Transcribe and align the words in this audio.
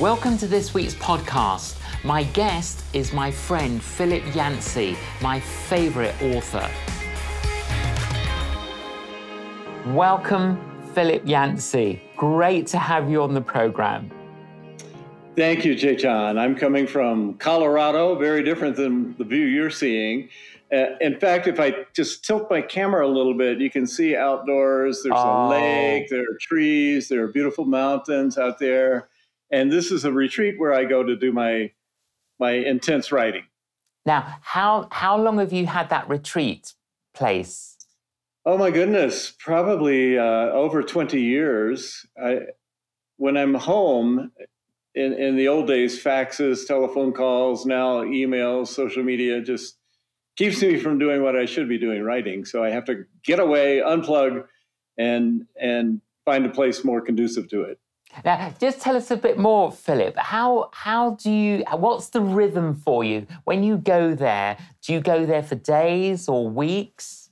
Welcome 0.00 0.38
to 0.38 0.46
this 0.46 0.72
week's 0.72 0.94
podcast. 0.94 1.76
My 2.04 2.22
guest 2.22 2.82
is 2.94 3.12
my 3.12 3.30
friend 3.30 3.82
Philip 3.82 4.34
Yancey, 4.34 4.96
my 5.20 5.40
favourite 5.40 6.14
author. 6.22 6.66
Welcome, 9.88 10.58
Philip 10.94 11.20
Yancey. 11.26 12.00
Great 12.16 12.66
to 12.68 12.78
have 12.78 13.10
you 13.10 13.22
on 13.22 13.34
the 13.34 13.42
program. 13.42 14.10
Thank 15.36 15.66
you, 15.66 15.74
J.John. 15.74 16.38
I'm 16.38 16.56
coming 16.56 16.86
from 16.86 17.34
Colorado, 17.34 18.14
very 18.14 18.42
different 18.42 18.76
than 18.76 19.14
the 19.18 19.24
view 19.24 19.44
you're 19.44 19.68
seeing. 19.68 20.30
Uh, 20.72 20.96
in 21.02 21.20
fact, 21.20 21.46
if 21.46 21.60
I 21.60 21.84
just 21.92 22.24
tilt 22.24 22.48
my 22.48 22.62
camera 22.62 23.06
a 23.06 23.12
little 23.12 23.34
bit, 23.34 23.58
you 23.58 23.68
can 23.68 23.86
see 23.86 24.16
outdoors. 24.16 25.02
There's 25.02 25.14
oh. 25.14 25.48
a 25.48 25.50
lake, 25.50 26.08
there 26.08 26.22
are 26.22 26.38
trees, 26.40 27.10
there 27.10 27.22
are 27.22 27.28
beautiful 27.28 27.66
mountains 27.66 28.38
out 28.38 28.58
there. 28.58 29.10
And 29.50 29.72
this 29.72 29.90
is 29.90 30.04
a 30.04 30.12
retreat 30.12 30.58
where 30.58 30.72
I 30.72 30.84
go 30.84 31.02
to 31.02 31.16
do 31.16 31.32
my 31.32 31.72
my 32.38 32.52
intense 32.52 33.12
writing. 33.12 33.44
Now, 34.06 34.38
how 34.42 34.88
how 34.90 35.20
long 35.20 35.38
have 35.38 35.52
you 35.52 35.66
had 35.66 35.88
that 35.90 36.08
retreat 36.08 36.74
place? 37.14 37.76
Oh 38.46 38.56
my 38.56 38.70
goodness, 38.70 39.34
probably 39.38 40.18
uh, 40.18 40.22
over 40.22 40.82
20 40.82 41.20
years. 41.20 42.06
I, 42.22 42.38
when 43.18 43.36
I'm 43.36 43.52
home, 43.52 44.32
in, 44.94 45.12
in 45.12 45.36
the 45.36 45.48
old 45.48 45.66
days, 45.66 46.02
faxes, 46.02 46.66
telephone 46.66 47.12
calls, 47.12 47.66
now 47.66 48.02
emails, 48.02 48.68
social 48.68 49.02
media 49.02 49.40
just 49.40 49.76
keeps 50.36 50.62
me 50.62 50.78
from 50.78 50.98
doing 50.98 51.22
what 51.22 51.36
I 51.36 51.44
should 51.44 51.68
be 51.68 51.78
doing, 51.78 52.02
writing. 52.02 52.44
So 52.44 52.64
I 52.64 52.70
have 52.70 52.84
to 52.86 53.04
get 53.22 53.40
away, 53.40 53.82
unplug, 53.84 54.46
and 54.98 55.46
and 55.60 56.00
find 56.24 56.46
a 56.46 56.50
place 56.50 56.84
more 56.84 57.00
conducive 57.00 57.48
to 57.50 57.62
it. 57.62 57.78
Now, 58.24 58.52
just 58.60 58.80
tell 58.80 58.96
us 58.96 59.10
a 59.10 59.16
bit 59.16 59.38
more, 59.38 59.70
Philip. 59.70 60.16
How 60.16 60.70
how 60.72 61.12
do 61.12 61.30
you? 61.30 61.64
What's 61.72 62.08
the 62.08 62.20
rhythm 62.20 62.74
for 62.74 63.04
you 63.04 63.26
when 63.44 63.62
you 63.62 63.76
go 63.78 64.14
there? 64.14 64.58
Do 64.82 64.92
you 64.92 65.00
go 65.00 65.26
there 65.26 65.42
for 65.42 65.54
days 65.54 66.28
or 66.28 66.48
weeks? 66.48 67.30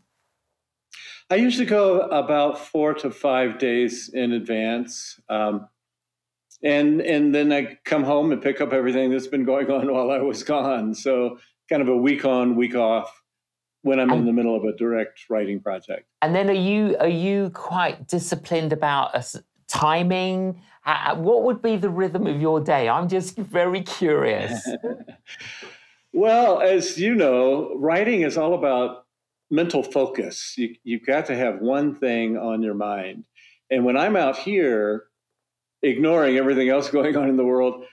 I 1.31 1.37
usually 1.37 1.67
go 1.67 2.01
about 2.01 2.59
four 2.59 2.95
to 2.95 3.11
five 3.11 3.59
days 3.59 4.09
in 4.09 4.33
advance, 4.33 5.21
um, 5.29 5.69
and 6.63 7.01
and 7.01 7.35
then 7.35 7.53
I 7.53 7.79
come 7.85 8.05
home 8.05 8.33
and 8.33 8.41
pick 8.41 8.61
up 8.61 8.73
everything 8.73 9.11
that's 9.11 9.27
been 9.27 9.45
going 9.45 9.71
on 9.71 9.93
while 9.93 10.11
I 10.11 10.19
was 10.19 10.43
gone. 10.43 10.95
So 10.95 11.39
kind 11.69 11.83
of 11.83 11.89
a 11.89 11.97
week 11.97 12.25
on, 12.25 12.57
week 12.57 12.75
off 12.75 13.13
when 13.83 14.01
I'm 14.01 14.11
and, 14.11 14.21
in 14.21 14.27
the 14.27 14.33
middle 14.33 14.57
of 14.57 14.65
a 14.65 14.75
direct 14.77 15.21
writing 15.29 15.61
project. 15.61 16.07
And 16.23 16.35
then 16.35 16.49
are 16.49 16.53
you 16.53 16.97
are 16.99 17.09
you 17.09 17.51
quite 17.51 18.07
disciplined 18.07 18.73
about 18.73 19.15
a, 19.15 19.43
timing? 19.69 20.61
Uh, 20.85 21.17
what 21.17 21.45
would 21.45 21.63
be 21.63 21.77
the 21.77 21.91
rhythm 21.91 22.27
of 22.27 22.41
your 22.41 22.61
day? 22.61 22.89
I'm 22.89 23.09
just 23.09 23.37
very 23.37 23.83
curious. 23.83 24.67
well, 26.13 26.61
as 26.61 26.99
you 26.99 27.15
know, 27.15 27.75
writing 27.77 28.23
is 28.23 28.37
all 28.37 28.55
about 28.55 29.05
mental 29.51 29.83
focus. 29.83 30.55
You, 30.57 30.75
you've 30.85 31.07
got 31.07 31.27
to 31.27 31.37
have 31.37 31.61
one 31.61 31.97
thing 31.97 32.37
on 32.37 32.63
your 32.63 32.75
mind. 32.75 33.25
And 33.71 33.85
when 33.85 33.97
I'm 33.97 34.17
out 34.17 34.39
here, 34.39 35.05
ignoring 35.83 36.37
everything 36.37 36.69
else 36.69 36.91
going 36.91 37.17
on 37.17 37.29
in 37.29 37.37
the 37.37 37.45
world, 37.45 37.85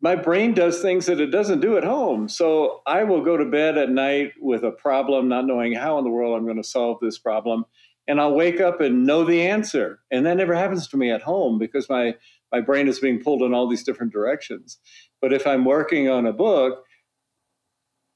my 0.00 0.14
brain 0.14 0.52
does 0.52 0.82
things 0.82 1.06
that 1.06 1.18
it 1.18 1.28
doesn't 1.28 1.60
do 1.60 1.78
at 1.78 1.84
home. 1.84 2.28
So 2.28 2.82
I 2.86 3.04
will 3.04 3.24
go 3.24 3.38
to 3.38 3.44
bed 3.46 3.78
at 3.78 3.88
night 3.88 4.32
with 4.38 4.62
a 4.62 4.70
problem, 4.70 5.28
not 5.28 5.46
knowing 5.46 5.72
how 5.72 5.96
in 5.96 6.04
the 6.04 6.10
world 6.10 6.36
I'm 6.36 6.44
going 6.44 6.62
to 6.62 6.68
solve 6.68 6.98
this 7.00 7.18
problem 7.18 7.64
and 8.06 8.20
I'll 8.20 8.34
wake 8.34 8.60
up 8.60 8.80
and 8.80 9.06
know 9.06 9.24
the 9.24 9.42
answer. 9.42 10.00
And 10.10 10.26
that 10.26 10.36
never 10.36 10.54
happens 10.54 10.86
to 10.88 10.96
me 10.96 11.10
at 11.10 11.22
home 11.22 11.58
because 11.58 11.88
my 11.88 12.14
my 12.52 12.60
brain 12.60 12.86
is 12.86 13.00
being 13.00 13.20
pulled 13.20 13.42
in 13.42 13.52
all 13.52 13.68
these 13.68 13.82
different 13.82 14.12
directions. 14.12 14.78
But 15.20 15.32
if 15.32 15.46
I'm 15.46 15.64
working 15.64 16.08
on 16.08 16.26
a 16.26 16.32
book 16.32 16.84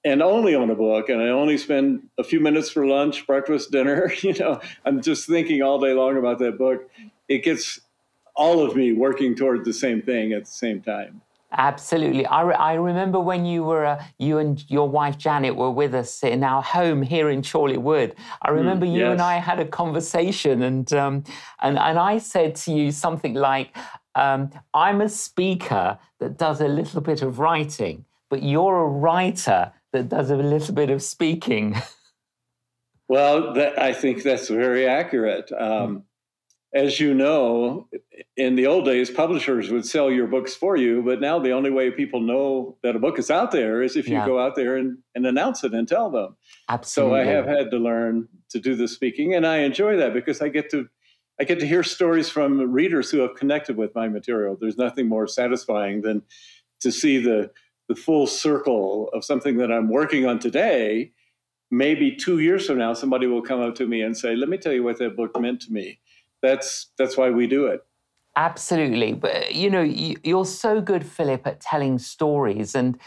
and 0.05 0.23
only 0.23 0.55
on 0.55 0.71
a 0.71 0.77
book 0.77 1.09
and 1.09 1.21
I 1.21 1.29
only 1.29 1.59
spend 1.59 2.09
a 2.19 2.23
few 2.23 2.39
minutes 2.39 2.71
for 2.71 2.87
lunch, 2.87 3.27
breakfast, 3.27 3.73
dinner, 3.73 4.13
you 4.23 4.35
know, 4.35 4.61
I'm 4.85 5.03
just 5.03 5.27
thinking 5.27 5.63
all 5.63 5.81
day 5.81 5.93
long 5.93 6.17
about 6.17 6.39
that 6.39 6.57
book, 6.57 6.89
it 7.29 7.43
gets 7.43 7.81
all 8.37 8.65
of 8.65 8.77
me 8.77 8.93
working 8.93 9.35
toward 9.35 9.65
the 9.65 9.73
same 9.73 10.03
thing 10.03 10.33
at 10.33 10.45
the 10.45 10.51
same 10.51 10.81
time. 10.83 11.21
Absolutely. 11.51 12.27
I, 12.27 12.43
re- 12.43 12.55
I 12.55 12.75
remember 12.75 13.19
when 13.19 13.47
you 13.47 13.65
were, 13.65 13.87
uh, 13.87 14.05
you 14.19 14.39
and 14.39 14.63
your 14.71 14.89
wife 14.89 15.17
Janet 15.17 15.57
were 15.57 15.71
with 15.71 15.95
us 15.95 16.23
in 16.23 16.45
our 16.45 16.63
home 16.63 17.01
here 17.01 17.31
in 17.31 17.41
Chorleywood. 17.41 18.13
I 18.43 18.51
hmm, 18.51 18.57
remember 18.57 18.85
mm, 18.85 18.93
you 18.93 19.01
yes. 19.01 19.13
and 19.13 19.21
I 19.23 19.39
had 19.39 19.59
a 19.59 19.65
conversation, 19.65 20.63
and, 20.63 20.93
um, 20.93 21.25
and, 21.63 21.79
and 21.79 21.99
I 21.99 22.19
said 22.19 22.55
to 22.57 22.73
you 22.73 22.93
something 22.93 23.35
like, 23.35 23.75
um, 24.15 24.51
I'm 24.75 25.01
a 25.01 25.09
speaker 25.09 25.99
that 26.21 26.37
does 26.37 26.61
a 26.61 26.69
little 26.69 27.01
bit 27.01 27.23
of 27.23 27.39
writing, 27.39 28.05
but 28.29 28.43
you're 28.43 28.81
a 28.81 28.89
writer 28.89 29.73
that 29.93 30.09
does 30.11 30.31
a 30.31 30.37
little 30.37 30.75
bit 30.75 30.91
of 30.91 31.03
speaking. 31.03 31.77
well, 33.09 33.55
that, 33.55 33.79
I 33.81 33.95
think 33.95 34.23
that's 34.23 34.49
very 34.49 34.87
accurate. 34.87 35.51
Um, 35.53 36.05
as 36.75 37.01
you 37.01 37.15
know, 37.15 37.89
in 38.37 38.55
the 38.55 38.67
old 38.67 38.85
days, 38.85 39.11
publishers 39.11 39.71
would 39.71 39.87
sell 39.87 40.11
your 40.11 40.27
books 40.27 40.55
for 40.55 40.77
you, 40.77 41.03
but 41.03 41.21
now 41.21 41.39
the 41.39 41.53
only 41.53 41.71
way 41.71 41.91
people 41.91 42.21
know 42.21 42.77
that 42.83 42.95
a 42.95 42.99
book 42.99 43.19
is 43.19 43.31
out 43.31 43.53
there 43.53 43.83
is 43.83 43.97
if 43.97 44.07
you 44.07 44.15
yeah. 44.15 44.27
go 44.27 44.39
out 44.39 44.55
there 44.55 44.77
and, 44.77 44.99
and 45.15 45.27
announce 45.27 45.65
it 45.65 45.73
and 45.73 45.89
tell 45.89 46.11
them. 46.11 46.37
Absolutely. 46.69 47.19
So 47.19 47.21
I 47.21 47.25
have 47.25 47.47
had 47.47 47.71
to 47.71 47.79
learn 47.79 48.29
to 48.51 48.61
do 48.61 48.75
the 48.75 48.87
speaking, 48.87 49.35
and 49.35 49.47
I 49.47 49.59
enjoy 49.59 49.97
that 49.97 50.13
because 50.13 50.43
I 50.43 50.49
get 50.49 50.71
to 50.71 50.89
I 51.41 51.45
get 51.45 51.61
to 51.61 51.67
hear 51.67 51.85
stories 51.85 52.29
from 52.29 52.73
readers 52.73 53.11
who 53.11 53.21
have 53.21 53.37
connected 53.37 53.77
with 53.77 53.95
my 53.95 54.09
material. 54.09 54.57
There's 54.61 54.77
nothing 54.77 55.09
more 55.09 55.29
satisfying 55.29 56.03
than 56.03 56.23
to 56.81 56.93
see 56.93 57.19
the 57.19 57.51
the 57.89 57.95
full 57.95 58.27
circle 58.27 59.09
of 59.15 59.25
something 59.25 59.57
that 59.57 59.73
I'm 59.73 59.89
working 59.89 60.27
on 60.27 60.39
today. 60.39 61.13
Maybe 61.71 62.15
two 62.15 62.41
years 62.41 62.67
from 62.67 62.79
now, 62.79 62.93
somebody 62.93 63.27
will 63.27 63.41
come 63.41 63.61
up 63.61 63.75
to 63.77 63.87
me 63.87 64.03
and 64.03 64.17
say, 64.17 64.37
"Let 64.37 64.51
me 64.51 64.59
tell 64.59 64.73
you 64.73 64.83
what 64.83 64.99
that 64.99 65.17
book 65.17 65.39
meant 65.41 65.63
to 65.63 65.73
me." 65.73 66.01
That's 66.43 66.89
that's 66.99 67.17
why 67.17 67.31
we 67.31 67.47
do 67.47 67.67
it. 67.67 67.81
Absolutely, 68.37 69.13
but 69.15 69.55
you 69.55 69.71
know 69.71 69.83
you, 69.83 70.39
are 70.39 70.45
so 70.45 70.81
good, 70.81 71.05
Philip, 71.05 71.47
at 71.47 71.61
telling 71.61 71.99
stories, 71.99 72.75
and 72.75 72.99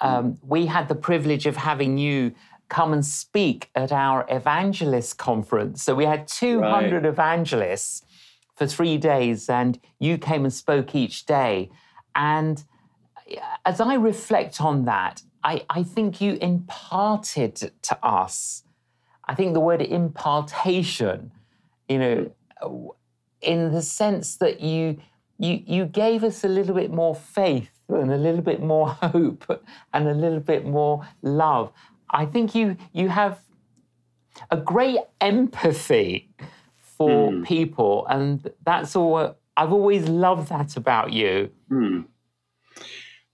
um, 0.00 0.38
we 0.42 0.66
had 0.66 0.88
the 0.88 0.94
privilege 0.94 1.46
of 1.46 1.56
having 1.56 1.98
you 1.98 2.34
come 2.68 2.92
and 2.92 3.04
speak 3.04 3.68
at 3.74 3.92
our 3.92 4.24
evangelist 4.28 5.18
conference. 5.18 5.82
So 5.82 5.94
we 5.94 6.04
had 6.04 6.26
200 6.26 6.92
right. 6.92 7.04
evangelists 7.04 8.02
for 8.56 8.66
three 8.66 8.96
days, 8.96 9.48
and 9.48 9.78
you 9.98 10.18
came 10.18 10.44
and 10.44 10.52
spoke 10.52 10.94
each 10.94 11.26
day. 11.26 11.70
And 12.14 12.62
as 13.64 13.80
I 13.80 13.94
reflect 13.94 14.60
on 14.60 14.84
that, 14.86 15.22
I, 15.42 15.64
I 15.70 15.82
think 15.82 16.20
you 16.20 16.38
imparted 16.40 17.72
to 17.82 17.98
us. 18.04 18.64
I 19.26 19.34
think 19.34 19.54
the 19.54 19.60
word 19.60 19.80
impartation, 19.82 21.32
you 21.88 21.98
know, 21.98 22.32
in 23.40 23.72
the 23.72 23.82
sense 23.82 24.36
that 24.36 24.60
you 24.60 24.98
you 25.38 25.62
you 25.66 25.86
gave 25.86 26.22
us 26.24 26.44
a 26.44 26.48
little 26.48 26.74
bit 26.74 26.90
more 26.90 27.14
faith 27.14 27.70
and 27.88 28.12
a 28.12 28.16
little 28.16 28.42
bit 28.42 28.62
more 28.62 28.88
hope 29.02 29.62
and 29.92 30.08
a 30.08 30.14
little 30.14 30.40
bit 30.40 30.66
more 30.66 31.06
love. 31.22 31.72
I 32.10 32.26
think 32.26 32.54
you 32.54 32.76
you 32.92 33.08
have 33.08 33.40
a 34.50 34.56
great 34.56 35.00
empathy 35.20 36.30
for 36.78 37.32
mm. 37.32 37.44
people, 37.44 38.06
and 38.08 38.50
that's 38.64 38.96
all. 38.96 39.36
I've 39.56 39.72
always 39.72 40.08
loved 40.08 40.48
that 40.48 40.76
about 40.76 41.12
you. 41.12 41.50
Mm. 41.70 42.06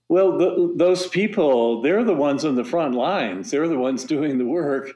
Well, 0.09 0.37
the, 0.37 0.73
those 0.75 1.07
people, 1.07 1.81
they're 1.81 2.03
the 2.03 2.13
ones 2.13 2.45
on 2.45 2.55
the 2.55 2.63
front 2.63 2.95
lines. 2.95 3.51
They're 3.51 3.67
the 3.67 3.77
ones 3.77 4.05
doing 4.05 4.37
the 4.37 4.45
work. 4.45 4.91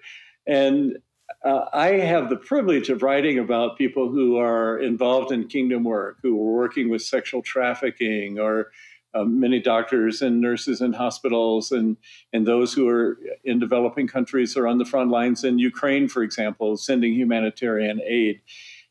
And 0.47 0.97
uh, 1.43 1.65
I 1.73 1.93
have 1.93 2.29
the 2.29 2.37
privilege 2.37 2.89
of 2.89 3.03
writing 3.03 3.39
about 3.39 3.77
people 3.77 4.09
who 4.09 4.37
are 4.37 4.79
involved 4.79 5.31
in 5.31 5.47
kingdom 5.47 5.83
work, 5.83 6.19
who 6.21 6.35
are 6.35 6.53
working 6.53 6.89
with 6.89 7.01
sexual 7.01 7.41
trafficking, 7.41 8.39
or 8.39 8.71
um, 9.13 9.39
many 9.39 9.59
doctors 9.59 10.21
and 10.21 10.39
nurses 10.39 10.81
in 10.81 10.93
hospitals, 10.93 11.71
and 11.71 11.97
and 12.33 12.45
those 12.45 12.73
who 12.73 12.87
are 12.87 13.17
in 13.43 13.59
developing 13.59 14.07
countries 14.07 14.55
or 14.55 14.67
on 14.67 14.77
the 14.77 14.85
front 14.85 15.09
lines 15.09 15.43
in 15.43 15.59
Ukraine, 15.59 16.07
for 16.07 16.23
example, 16.23 16.77
sending 16.77 17.13
humanitarian 17.13 18.01
aid, 18.05 18.41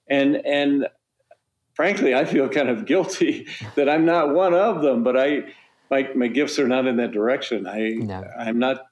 and 0.08 0.36
and 0.46 0.86
frankly, 1.74 2.14
I 2.14 2.24
feel 2.24 2.48
kind 2.48 2.68
of 2.68 2.84
guilty 2.84 3.46
that 3.76 3.88
I'm 3.88 4.04
not 4.04 4.34
one 4.34 4.54
of 4.54 4.82
them, 4.82 5.02
but 5.02 5.16
I 5.16 5.44
my 5.90 6.08
my 6.14 6.28
gifts 6.28 6.58
are 6.58 6.68
not 6.68 6.86
in 6.86 6.96
that 6.96 7.12
direction. 7.12 7.66
I 7.66 7.90
no. 7.90 8.24
I'm 8.38 8.58
not 8.58 8.82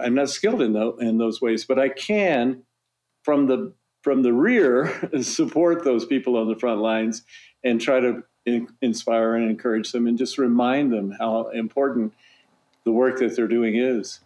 I'm 0.00 0.14
not 0.14 0.30
skilled 0.30 0.62
in, 0.62 0.74
the, 0.74 0.92
in 0.96 1.18
those 1.18 1.40
ways, 1.40 1.64
but 1.64 1.78
I 1.78 1.88
can 1.88 2.62
from 3.28 3.46
the 3.46 3.70
from 4.00 4.22
the 4.22 4.32
rear 4.32 4.72
support 5.20 5.84
those 5.84 6.06
people 6.06 6.34
on 6.38 6.48
the 6.48 6.56
front 6.56 6.80
lines 6.80 7.24
and 7.62 7.78
try 7.78 8.00
to 8.00 8.22
in, 8.46 8.66
inspire 8.80 9.34
and 9.34 9.50
encourage 9.50 9.92
them 9.92 10.06
and 10.06 10.16
just 10.16 10.38
remind 10.38 10.90
them 10.90 11.14
how 11.20 11.48
important 11.48 12.14
the 12.84 12.90
work 12.90 13.18
that 13.18 13.36
they're 13.36 13.54
doing 13.58 13.76
is. 13.76 14.20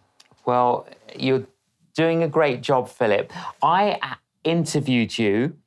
Well, 0.45 0.87
you're 1.17 1.45
doing 1.93 2.23
a 2.23 2.29
great 2.29 2.61
job, 2.61 2.87
Philip. 2.87 3.33
I 3.61 3.99
interviewed 4.45 5.17
you 5.17 5.57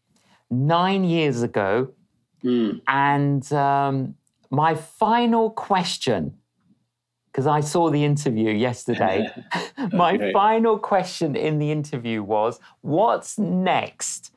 nine 0.50 1.04
years 1.04 1.42
ago, 1.42 1.90
mm. 2.42 2.80
and 2.88 3.52
um, 3.52 4.14
my 4.50 4.74
final 4.74 5.50
question, 5.50 6.38
because 7.36 7.46
I 7.46 7.60
saw 7.60 7.90
the 7.90 8.02
interview 8.02 8.50
yesterday, 8.50 9.28
my 9.92 10.14
okay. 10.14 10.32
final 10.32 10.78
question 10.78 11.36
in 11.36 11.58
the 11.58 11.70
interview 11.70 12.22
was, 12.22 12.58
What's 12.80 13.38
next? 13.38 14.32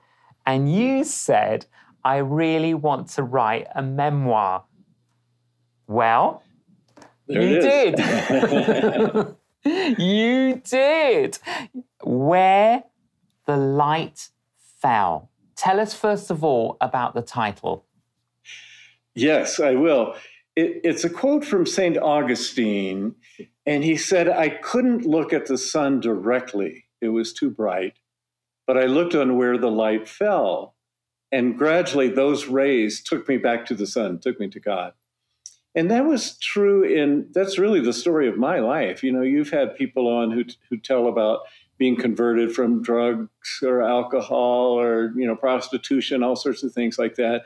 And 0.46 0.70
you 0.70 1.06
said, 1.06 1.66
I 2.04 2.18
really 2.18 2.74
want 2.74 3.08
to 3.12 3.24
write 3.24 3.68
a 3.74 3.82
memoir. 3.82 4.66
Well, 5.88 6.44
there 7.26 7.42
you 7.42 7.62
did. 7.62 9.36
you 9.98 10.62
did. 10.66 11.40
Where 12.04 12.84
the 13.46 13.56
light 13.56 14.28
fell. 14.82 15.30
Tell 15.56 15.80
us, 15.80 15.94
first 15.94 16.32
of 16.32 16.44
all, 16.44 16.76
about 16.82 17.14
the 17.14 17.22
title. 17.22 17.86
Yes, 19.16 19.62
I 19.62 19.76
will. 19.76 20.16
It, 20.56 20.82
it's 20.84 21.04
a 21.04 21.10
quote 21.10 21.46
from 21.46 21.66
St. 21.66 21.98
Augustine, 21.98 23.16
and 23.66 23.84
he 23.84 23.98
said, 23.98 24.28
I 24.28 24.50
couldn't 24.50 25.06
look 25.06 25.34
at 25.34 25.46
the 25.46 25.58
sun 25.58 26.00
directly, 26.00 26.86
it 27.02 27.10
was 27.10 27.34
too 27.34 27.50
bright, 27.50 28.00
but 28.68 28.78
I 28.78 28.86
looked 28.86 29.16
on 29.16 29.38
where 29.38 29.58
the 29.58 29.72
light 29.72 30.08
fell. 30.08 30.76
And 31.32 31.58
gradually, 31.58 32.10
those 32.10 32.48
rays 32.48 33.04
took 33.04 33.28
me 33.30 33.38
back 33.38 33.66
to 33.68 33.76
the 33.76 33.86
sun, 33.86 34.20
took 34.20 34.40
me 34.40 34.50
to 34.50 34.60
God. 34.60 34.94
And 35.76 35.92
that 35.92 36.06
was 36.06 36.38
true 36.40 36.84
in, 36.84 37.28
that's 37.32 37.60
really 37.60 37.80
the 37.80 37.94
story 37.94 38.28
of 38.28 38.38
my 38.38 38.60
life. 38.60 39.04
You 39.04 39.12
know, 39.12 39.22
you've 39.22 39.52
had 39.52 39.76
people 39.76 40.08
on 40.08 40.32
who, 40.32 40.44
who 40.70 40.78
tell 40.78 41.08
about 41.08 41.42
being 41.78 41.96
converted 41.96 42.54
from 42.54 42.82
drugs 42.82 43.30
or 43.64 43.82
alcohol 43.82 44.80
or, 44.80 45.14
you 45.16 45.26
know, 45.26 45.36
prostitution, 45.36 46.24
all 46.24 46.36
sorts 46.36 46.64
of 46.64 46.74
things 46.74 46.98
like 46.98 47.16
that. 47.16 47.44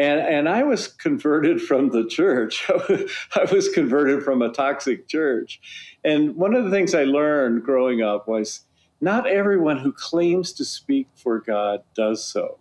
And, 0.00 0.20
and 0.20 0.48
I 0.48 0.62
was 0.62 0.88
converted 0.88 1.60
from 1.60 1.90
the 1.90 2.06
church. 2.06 2.66
I 3.36 3.44
was 3.52 3.68
converted 3.68 4.22
from 4.22 4.40
a 4.40 4.48
toxic 4.48 5.06
church. 5.08 5.60
And 6.02 6.36
one 6.36 6.54
of 6.54 6.64
the 6.64 6.70
things 6.70 6.94
I 6.94 7.04
learned 7.04 7.64
growing 7.64 8.00
up 8.00 8.26
was 8.26 8.64
not 9.02 9.26
everyone 9.26 9.76
who 9.76 9.92
claims 9.92 10.54
to 10.54 10.64
speak 10.64 11.08
for 11.14 11.38
God 11.38 11.82
does 11.94 12.24
so. 12.24 12.60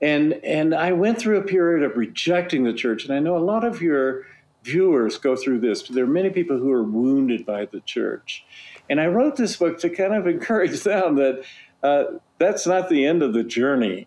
And, 0.00 0.40
and 0.42 0.74
I 0.74 0.92
went 0.92 1.18
through 1.18 1.38
a 1.38 1.44
period 1.44 1.82
of 1.82 1.98
rejecting 1.98 2.64
the 2.64 2.72
church. 2.72 3.04
And 3.04 3.12
I 3.12 3.18
know 3.18 3.36
a 3.36 3.44
lot 3.44 3.62
of 3.62 3.82
your 3.82 4.22
viewers 4.64 5.18
go 5.18 5.36
through 5.36 5.60
this. 5.60 5.82
There 5.82 6.04
are 6.04 6.06
many 6.06 6.30
people 6.30 6.56
who 6.56 6.72
are 6.72 6.82
wounded 6.82 7.44
by 7.44 7.66
the 7.66 7.80
church. 7.80 8.42
And 8.88 9.02
I 9.02 9.06
wrote 9.08 9.36
this 9.36 9.56
book 9.56 9.78
to 9.80 9.90
kind 9.90 10.14
of 10.14 10.26
encourage 10.34 10.80
them 10.80 11.16
that 11.16 11.44
uh, 11.82 12.04
that's 12.38 12.66
not 12.66 12.88
the 12.88 13.04
end 13.04 13.22
of 13.22 13.34
the 13.34 13.44
journey 13.44 14.06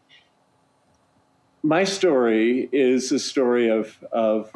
my 1.64 1.86
story 1.86 2.68
is 2.74 3.12
a 3.14 3.20
story 3.20 3.70
of, 3.70 3.98
of 4.12 4.52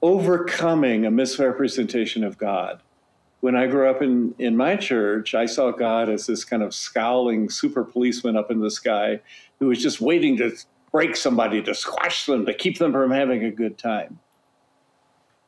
overcoming 0.00 1.04
a 1.04 1.10
misrepresentation 1.10 2.22
of 2.22 2.38
God. 2.38 2.80
When 3.40 3.56
I 3.56 3.66
grew 3.66 3.90
up 3.90 4.02
in, 4.02 4.34
in 4.38 4.56
my 4.56 4.76
church, 4.76 5.34
I 5.34 5.46
saw 5.46 5.72
God 5.72 6.08
as 6.08 6.26
this 6.26 6.44
kind 6.44 6.62
of 6.62 6.74
scowling 6.74 7.50
super 7.50 7.84
policeman 7.84 8.36
up 8.36 8.50
in 8.50 8.60
the 8.60 8.70
sky 8.70 9.20
who 9.58 9.66
was 9.66 9.82
just 9.82 10.00
waiting 10.00 10.36
to 10.38 10.56
break 10.92 11.16
somebody, 11.16 11.60
to 11.62 11.74
squash 11.74 12.26
them, 12.26 12.46
to 12.46 12.54
keep 12.54 12.78
them 12.78 12.92
from 12.92 13.10
having 13.10 13.44
a 13.44 13.50
good 13.50 13.76
time. 13.76 14.20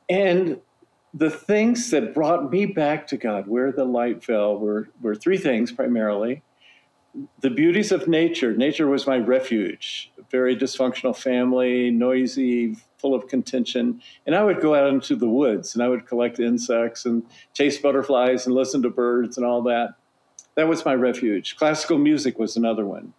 And 0.09 0.61
the 1.15 1.31
things 1.31 1.91
that 1.91 2.15
brought 2.15 2.51
me 2.51 2.67
back 2.67 3.07
to 3.09 3.17
God, 3.17 3.47
where 3.47 3.71
the 3.71 3.85
light 3.85 4.25
fell, 4.25 4.59
were, 4.59 4.89
were 5.01 5.15
three 5.15 5.39
things 5.39 5.71
primarily 5.71 6.43
the 7.41 7.51
beauties 7.51 7.93
of 7.93 8.07
nature. 8.09 8.55
Nature 8.55 8.87
was 8.87 9.07
my 9.07 9.19
refuge. 9.19 10.13
Very 10.31 10.57
dysfunctional 10.57 11.17
family, 11.17 11.91
noisy, 11.91 12.77
full 12.99 13.15
of 13.15 13.27
contention. 13.27 14.01
And 14.27 14.35
I 14.35 14.45
would 14.45 14.61
go 14.61 14.75
out 14.75 14.89
into 14.89 15.17
the 15.17 15.29
woods 15.29 15.75
and 15.75 15.83
I 15.83 15.89
would 15.89 16.07
collect 16.07 16.39
insects 16.39 17.07
and 17.07 17.25
chase 17.55 17.79
butterflies 17.79 18.47
and 18.47 18.55
listen 18.55 18.83
to 18.83 18.91
birds 18.91 19.37
and 19.37 19.47
all 19.47 19.63
that. 19.63 19.95
That 20.55 20.69
was 20.69 20.85
my 20.85 20.95
refuge. 20.95 21.57
Classical 21.57 21.99
music 21.99 22.39
was 22.39 22.57
another 22.57 22.85
one. 22.85 23.15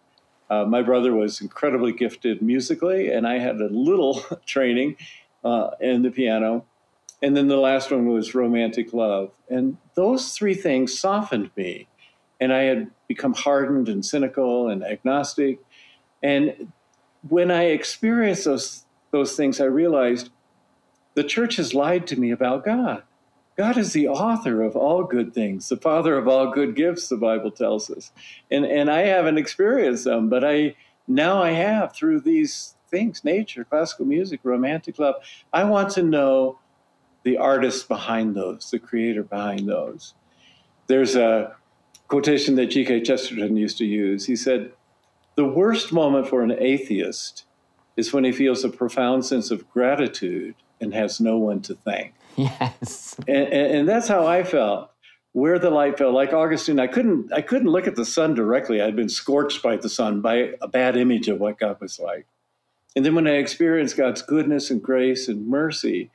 Uh, 0.48 0.64
my 0.64 0.82
brother 0.82 1.14
was 1.14 1.40
incredibly 1.40 1.92
gifted 1.92 2.42
musically, 2.42 3.10
and 3.10 3.26
I 3.26 3.38
had 3.38 3.56
a 3.56 3.68
little 3.68 4.20
training 4.46 4.96
uh, 5.42 5.70
in 5.80 6.02
the 6.02 6.10
piano. 6.10 6.66
And 7.22 7.36
then 7.36 7.48
the 7.48 7.56
last 7.56 7.90
one 7.90 8.06
was 8.06 8.34
romantic 8.34 8.92
love. 8.92 9.30
And 9.48 9.78
those 9.94 10.32
three 10.34 10.54
things 10.54 10.98
softened 10.98 11.50
me 11.56 11.88
and 12.42 12.52
I 12.52 12.62
had 12.62 12.90
become 13.06 13.34
hardened 13.34 13.88
and 13.88 14.04
cynical 14.04 14.68
and 14.68 14.82
agnostic. 14.82 15.60
And 16.24 16.72
when 17.28 17.52
I 17.52 17.66
experienced 17.66 18.44
those 18.44 18.84
those 19.12 19.36
things, 19.36 19.60
I 19.60 19.66
realized 19.66 20.30
the 21.14 21.22
church 21.22 21.56
has 21.56 21.72
lied 21.72 22.06
to 22.08 22.18
me 22.18 22.32
about 22.32 22.64
God. 22.64 23.04
God 23.56 23.76
is 23.76 23.92
the 23.92 24.08
author 24.08 24.62
of 24.62 24.74
all 24.74 25.04
good 25.04 25.32
things, 25.32 25.68
the 25.68 25.76
father 25.76 26.16
of 26.18 26.26
all 26.26 26.50
good 26.50 26.74
gifts, 26.74 27.08
the 27.08 27.16
Bible 27.16 27.52
tells 27.52 27.88
us. 27.90 28.10
And 28.50 28.64
and 28.64 28.90
I 28.90 29.02
haven't 29.02 29.38
experienced 29.38 30.04
them, 30.04 30.28
but 30.28 30.42
I 30.44 30.74
now 31.06 31.40
I 31.40 31.50
have 31.50 31.94
through 31.94 32.20
these 32.22 32.74
things, 32.90 33.22
nature, 33.22 33.64
classical 33.64 34.06
music, 34.06 34.40
romantic 34.42 34.98
love. 34.98 35.14
I 35.52 35.62
want 35.62 35.90
to 35.90 36.02
know 36.02 36.58
the 37.22 37.36
artist 37.36 37.86
behind 37.86 38.34
those, 38.34 38.68
the 38.72 38.80
creator 38.80 39.22
behind 39.22 39.68
those. 39.68 40.14
There's 40.88 41.14
a 41.14 41.54
quotation 42.08 42.56
that 42.56 42.66
G.K. 42.66 43.02
Chesterton 43.02 43.56
used 43.56 43.78
to 43.78 43.84
use. 43.84 44.26
He 44.26 44.36
said, 44.36 44.72
The 45.36 45.44
worst 45.44 45.92
moment 45.92 46.28
for 46.28 46.42
an 46.42 46.52
atheist 46.58 47.44
is 47.96 48.12
when 48.12 48.24
he 48.24 48.32
feels 48.32 48.64
a 48.64 48.68
profound 48.68 49.24
sense 49.24 49.50
of 49.50 49.70
gratitude 49.70 50.54
and 50.80 50.92
has 50.94 51.20
no 51.20 51.38
one 51.38 51.60
to 51.62 51.74
thank. 51.74 52.14
Yes. 52.36 53.16
And, 53.28 53.48
and, 53.48 53.76
and 53.76 53.88
that's 53.88 54.08
how 54.08 54.26
I 54.26 54.42
felt. 54.42 54.90
Where 55.32 55.58
the 55.58 55.70
light 55.70 55.96
fell, 55.96 56.12
like 56.12 56.34
Augustine, 56.34 56.78
I 56.78 56.86
couldn't 56.86 57.32
I 57.32 57.40
couldn't 57.40 57.68
look 57.68 57.86
at 57.86 57.96
the 57.96 58.04
sun 58.04 58.34
directly. 58.34 58.82
I'd 58.82 58.96
been 58.96 59.08
scorched 59.08 59.62
by 59.62 59.76
the 59.76 59.88
sun, 59.88 60.20
by 60.20 60.50
a 60.60 60.68
bad 60.68 60.94
image 60.94 61.28
of 61.28 61.40
what 61.40 61.58
God 61.58 61.80
was 61.80 61.98
like. 61.98 62.26
And 62.94 63.04
then 63.04 63.14
when 63.14 63.26
I 63.26 63.36
experienced 63.36 63.96
God's 63.96 64.20
goodness 64.20 64.70
and 64.70 64.82
grace 64.82 65.28
and 65.28 65.48
mercy, 65.48 66.10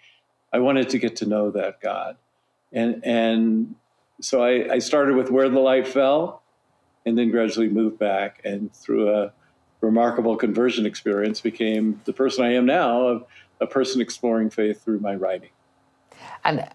I 0.54 0.60
wanted 0.60 0.90
to 0.90 1.00
get 1.00 1.16
to 1.18 1.26
know 1.26 1.50
that 1.50 1.82
God. 1.82 2.18
And 2.72 3.04
and 3.04 3.76
so 4.22 4.44
I, 4.44 4.74
I 4.74 4.80
started 4.80 5.16
with 5.16 5.30
Where 5.30 5.50
the 5.50 5.60
Light 5.60 5.88
Fell 5.88 6.44
and 7.06 7.18
then 7.18 7.32
gradually 7.32 7.70
moved 7.70 8.00
back 8.00 8.42
and 8.44 8.74
through 8.74 9.10
a 9.14 9.32
remarkable 9.82 10.36
conversion 10.36 10.86
experience 10.86 11.40
became 11.40 12.02
the 12.06 12.14
person 12.14 12.44
I 12.44 12.54
am 12.54 12.66
now, 12.66 13.08
a, 13.08 13.22
a 13.62 13.68
person 13.68 14.02
exploring 14.02 14.50
faith 14.50 14.84
through 14.84 15.00
my 15.00 15.16
writing. 15.16 15.50
And 16.44 16.68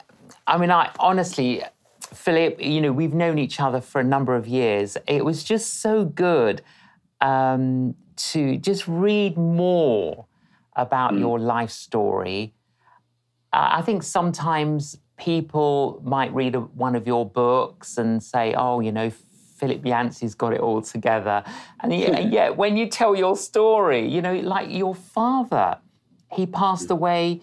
I 0.47 0.59
mean, 0.59 0.71
I 0.71 0.91
honestly, 0.99 1.63
Philip, 2.01 2.61
you 2.61 2.81
know, 2.81 2.93
we've 2.93 3.15
known 3.15 3.39
each 3.39 3.61
other 3.61 3.81
for 3.81 4.01
a 4.01 4.05
number 4.05 4.37
of 4.37 4.47
years. 4.47 4.97
It 5.07 5.25
was 5.25 5.43
just 5.43 5.81
so 5.81 6.05
good 6.05 6.63
um, 7.21 7.95
to 8.17 8.57
just 8.59 8.87
read 8.87 9.37
more 9.37 10.27
about 10.77 11.13
mm. 11.13 11.21
your 11.21 11.39
life 11.39 11.71
story. 11.71 12.55
Uh, 13.53 13.69
I 13.73 13.83
think 13.83 14.03
sometimes 14.03 14.99
people 15.17 16.01
might 16.05 16.33
read 16.35 16.55
a, 16.55 16.61
one 16.61 16.95
of 16.95 17.07
your 17.07 17.29
books 17.29 17.99
and 17.99 18.23
say, 18.23 18.55
oh, 18.57 18.81
you 18.81 18.93
know, 18.93 19.11
Philip 19.57 19.85
Yancey's 19.87 20.35
got 20.35 20.53
it 20.53 20.61
all 20.61 20.83
together. 20.83 21.45
And 21.81 21.95
yet, 21.95 22.33
yeah, 22.33 22.49
when 22.51 22.77
you 22.77 22.89
tell 22.89 23.15
your 23.15 23.37
story, 23.37 24.09
you 24.09 24.21
know, 24.21 24.35
like 24.35 24.71
your 24.71 24.95
father, 24.95 25.79
he 26.33 26.47
passed 26.47 26.91
away 26.91 27.43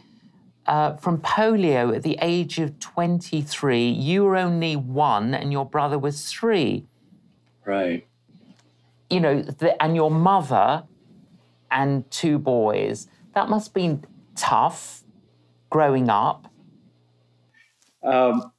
uh, 0.66 0.96
from 0.98 1.20
polio 1.20 1.96
at 1.96 2.04
the 2.04 2.18
age 2.22 2.60
of 2.60 2.78
23. 2.80 3.88
You 3.90 4.26
were 4.26 4.36
only 4.36 4.76
one 4.76 5.34
and 5.34 5.52
your 5.52 5.66
brother 5.66 5.98
was 5.98 6.30
three. 6.30 6.86
Right. 7.66 8.06
You 9.10 9.20
know, 9.22 9.42
the, 9.42 9.82
and 9.82 9.96
your 9.96 10.12
mother 10.12 10.84
and 11.72 12.10
two 12.12 12.38
boys. 12.38 13.08
That 13.34 13.50
must 13.50 13.70
have 13.70 13.74
been 13.74 14.04
tough 14.36 15.04
growing 15.70 16.10
up. 16.10 16.49
Um, 18.04 18.52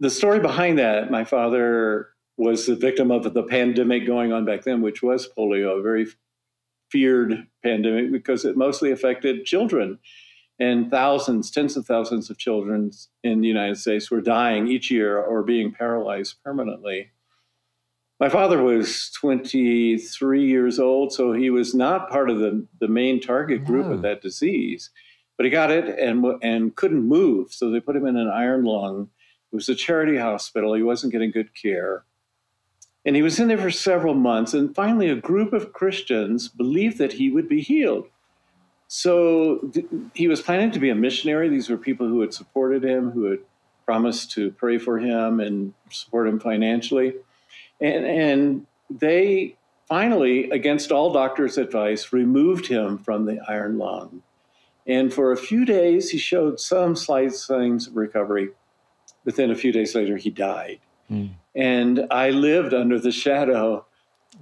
the 0.00 0.10
story 0.10 0.40
behind 0.40 0.78
that, 0.78 1.10
my 1.10 1.24
father 1.24 2.08
was 2.36 2.66
the 2.66 2.74
victim 2.74 3.10
of 3.10 3.32
the 3.32 3.42
pandemic 3.42 4.06
going 4.06 4.32
on 4.32 4.44
back 4.44 4.62
then, 4.62 4.82
which 4.82 5.02
was 5.02 5.28
polio, 5.36 5.78
a 5.78 5.82
very 5.82 6.06
feared 6.90 7.46
pandemic 7.62 8.12
because 8.12 8.44
it 8.44 8.56
mostly 8.56 8.90
affected 8.90 9.44
children. 9.44 9.98
And 10.58 10.90
thousands, 10.90 11.50
tens 11.50 11.76
of 11.76 11.86
thousands 11.86 12.30
of 12.30 12.38
children 12.38 12.92
in 13.24 13.40
the 13.40 13.48
United 13.48 13.78
States 13.78 14.10
were 14.10 14.20
dying 14.20 14.68
each 14.68 14.90
year 14.90 15.18
or 15.18 15.42
being 15.42 15.72
paralyzed 15.72 16.36
permanently. 16.44 17.10
My 18.20 18.28
father 18.28 18.62
was 18.62 19.10
23 19.20 20.46
years 20.46 20.78
old, 20.78 21.12
so 21.12 21.32
he 21.32 21.50
was 21.50 21.74
not 21.74 22.08
part 22.08 22.30
of 22.30 22.38
the, 22.38 22.66
the 22.80 22.86
main 22.86 23.20
target 23.20 23.64
group 23.64 23.86
no. 23.86 23.94
of 23.94 24.02
that 24.02 24.22
disease. 24.22 24.90
But 25.36 25.46
he 25.46 25.50
got 25.50 25.70
it 25.70 25.98
and 25.98 26.24
and 26.42 26.74
couldn't 26.76 27.02
move, 27.08 27.52
so 27.52 27.70
they 27.70 27.80
put 27.80 27.96
him 27.96 28.06
in 28.06 28.16
an 28.16 28.28
iron 28.28 28.64
lung. 28.64 29.10
It 29.52 29.56
was 29.56 29.68
a 29.68 29.74
charity 29.74 30.16
hospital. 30.18 30.74
He 30.74 30.82
wasn't 30.82 31.12
getting 31.12 31.30
good 31.30 31.54
care. 31.54 32.04
And 33.06 33.14
he 33.14 33.22
was 33.22 33.38
in 33.38 33.48
there 33.48 33.58
for 33.58 33.70
several 33.70 34.14
months. 34.14 34.54
And 34.54 34.74
finally, 34.74 35.08
a 35.10 35.16
group 35.16 35.52
of 35.52 35.72
Christians 35.72 36.48
believed 36.48 36.98
that 36.98 37.12
he 37.14 37.30
would 37.30 37.48
be 37.48 37.60
healed. 37.60 38.06
so 38.88 39.58
th- 39.72 39.86
he 40.14 40.28
was 40.28 40.40
planning 40.40 40.70
to 40.70 40.78
be 40.78 40.90
a 40.90 40.94
missionary. 40.94 41.48
These 41.48 41.68
were 41.70 41.76
people 41.76 42.06
who 42.08 42.20
had 42.20 42.32
supported 42.34 42.84
him, 42.84 43.10
who 43.10 43.24
had 43.24 43.40
promised 43.86 44.32
to 44.32 44.50
pray 44.52 44.78
for 44.78 44.98
him 44.98 45.40
and 45.40 45.74
support 45.90 46.28
him 46.28 46.40
financially. 46.40 47.14
And, 47.80 48.04
and 48.06 48.66
they 48.90 49.56
finally, 49.88 50.50
against 50.50 50.92
all 50.92 51.12
doctors' 51.12 51.58
advice, 51.58 52.12
removed 52.12 52.66
him 52.66 52.98
from 52.98 53.26
the 53.26 53.38
iron 53.48 53.78
lung. 53.78 54.22
And 54.86 55.12
for 55.12 55.32
a 55.32 55.36
few 55.36 55.64
days, 55.64 56.10
he 56.10 56.18
showed 56.18 56.60
some 56.60 56.94
slight 56.94 57.32
signs 57.32 57.86
of 57.86 57.96
recovery. 57.96 58.50
But 59.24 59.36
then 59.36 59.50
a 59.50 59.54
few 59.54 59.72
days 59.72 59.94
later, 59.94 60.16
he 60.16 60.30
died. 60.30 60.80
Mm. 61.10 61.30
And 61.54 62.06
I 62.10 62.30
lived 62.30 62.74
under 62.74 62.98
the 62.98 63.12
shadow 63.12 63.86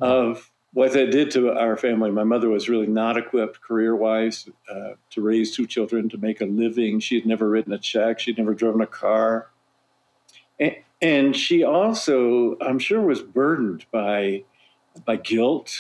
of 0.01 0.51
what 0.73 0.93
that 0.95 1.11
did 1.11 1.31
to 1.33 1.53
our 1.53 1.77
family. 1.77 2.11
My 2.11 2.25
mother 2.25 2.49
was 2.49 2.69
really 2.69 2.87
not 2.87 3.17
equipped 3.17 3.61
career 3.61 3.95
wise 3.95 4.49
uh, 4.71 4.93
to 5.11 5.21
raise 5.21 5.55
two 5.55 5.67
children, 5.67 6.09
to 6.09 6.19
make 6.19 6.41
a 6.41 6.47
living. 6.47 6.99
She 6.99 7.15
had 7.15 7.27
never 7.27 7.49
written 7.49 7.73
a 7.73 7.79
check, 7.79 8.19
she'd 8.19 8.39
never 8.39 8.55
driven 8.55 8.81
a 8.81 8.87
car. 8.87 9.51
And, 10.59 10.77
and 11.01 11.37
she 11.37 11.63
also, 11.63 12.57
I'm 12.61 12.79
sure, 12.79 13.01
was 13.01 13.21
burdened 13.21 13.85
by, 13.91 14.45
by 15.05 15.17
guilt, 15.17 15.77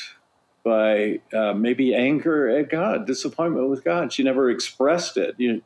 by 0.65 1.21
uh, 1.33 1.53
maybe 1.55 1.95
anger 1.95 2.49
at 2.49 2.71
God, 2.71 3.07
disappointment 3.07 3.69
with 3.69 3.85
God. 3.85 4.13
She 4.13 4.23
never 4.23 4.51
expressed 4.51 5.17
it. 5.17 5.35
You 5.39 5.55
know, 5.55 5.61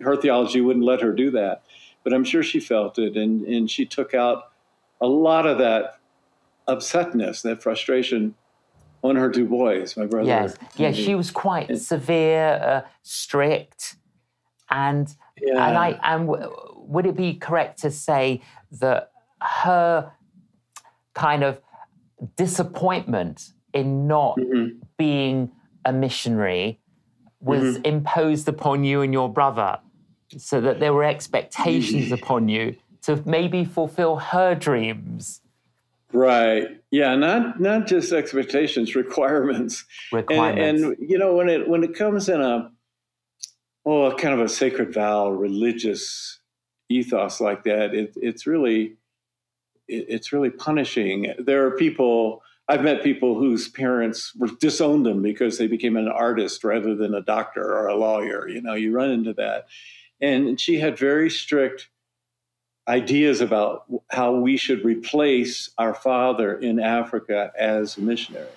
her 0.00 0.16
theology 0.16 0.60
wouldn't 0.60 0.84
let 0.84 1.00
her 1.00 1.12
do 1.12 1.30
that. 1.32 1.62
But 2.02 2.12
I'm 2.12 2.24
sure 2.24 2.42
she 2.42 2.60
felt 2.60 2.98
it, 2.98 3.16
and, 3.16 3.46
and 3.46 3.70
she 3.70 3.86
took 3.86 4.12
out 4.12 4.50
a 5.00 5.06
lot 5.06 5.46
of 5.46 5.58
that 5.58 5.98
upsetness, 6.68 7.42
that 7.42 7.62
frustration 7.62 8.34
on 9.02 9.16
her 9.16 9.30
two 9.30 9.46
boys, 9.46 9.96
my 9.96 10.06
brother. 10.06 10.26
Yes, 10.26 10.56
yes, 10.76 10.96
she 10.96 11.14
was 11.14 11.30
quite 11.30 11.68
and, 11.68 11.80
severe, 11.80 12.60
uh, 12.62 12.88
strict, 13.02 13.96
and 14.70 15.14
yeah. 15.40 15.66
and 15.66 15.76
I 15.76 15.98
and 16.02 16.26
w- 16.26 16.50
would 16.76 17.06
it 17.06 17.16
be 17.16 17.34
correct 17.34 17.80
to 17.80 17.90
say 17.90 18.42
that 18.80 19.10
her 19.42 20.10
kind 21.14 21.44
of 21.44 21.60
disappointment 22.36 23.52
in 23.74 24.06
not 24.06 24.36
mm-hmm. 24.38 24.78
being 24.96 25.50
a 25.84 25.92
missionary 25.92 26.80
was 27.40 27.76
mm-hmm. 27.76 27.84
imposed 27.84 28.48
upon 28.48 28.84
you 28.84 29.02
and 29.02 29.12
your 29.12 29.28
brother, 29.28 29.78
so 30.38 30.60
that 30.60 30.80
there 30.80 30.94
were 30.94 31.04
expectations 31.04 32.10
upon 32.12 32.48
you 32.48 32.76
to 33.02 33.22
maybe 33.26 33.64
fulfill 33.64 34.16
her 34.16 34.54
dreams 34.54 35.42
Right. 36.14 36.80
Yeah. 36.92 37.16
Not 37.16 37.60
not 37.60 37.88
just 37.88 38.12
expectations, 38.12 38.94
requirements. 38.94 39.84
Requirements. 40.12 40.82
And, 40.82 40.92
and, 40.92 41.10
you 41.10 41.18
know 41.18 41.34
when 41.34 41.48
it 41.48 41.68
when 41.68 41.82
it 41.82 41.96
comes 41.96 42.28
in 42.28 42.40
a 42.40 42.70
oh 43.84 44.14
kind 44.14 44.32
of 44.32 44.40
a 44.40 44.48
sacred 44.48 44.94
vow, 44.94 45.28
religious 45.30 46.38
ethos 46.88 47.40
like 47.40 47.64
that, 47.64 47.94
it, 47.94 48.12
it's 48.14 48.46
really 48.46 48.96
it, 49.88 50.06
it's 50.08 50.32
really 50.32 50.50
punishing. 50.50 51.34
There 51.38 51.66
are 51.66 51.72
people. 51.72 52.42
I've 52.66 52.82
met 52.82 53.02
people 53.02 53.38
whose 53.38 53.68
parents 53.68 54.32
disowned 54.58 55.04
them 55.04 55.22
because 55.22 55.58
they 55.58 55.66
became 55.66 55.96
an 55.96 56.08
artist 56.08 56.64
rather 56.64 56.94
than 56.94 57.14
a 57.14 57.20
doctor 57.20 57.62
or 57.62 57.88
a 57.88 57.96
lawyer. 57.96 58.48
You 58.48 58.62
know, 58.62 58.74
you 58.74 58.92
run 58.92 59.10
into 59.10 59.34
that. 59.34 59.66
And 60.20 60.58
she 60.58 60.78
had 60.78 60.98
very 60.98 61.28
strict 61.28 61.88
ideas 62.88 63.40
about 63.40 63.84
how 64.10 64.34
we 64.34 64.56
should 64.56 64.84
replace 64.84 65.70
our 65.78 65.94
father 65.94 66.58
in 66.58 66.80
Africa 66.80 67.52
as 67.58 67.98
a 67.98 68.00
missionary. 68.00 68.48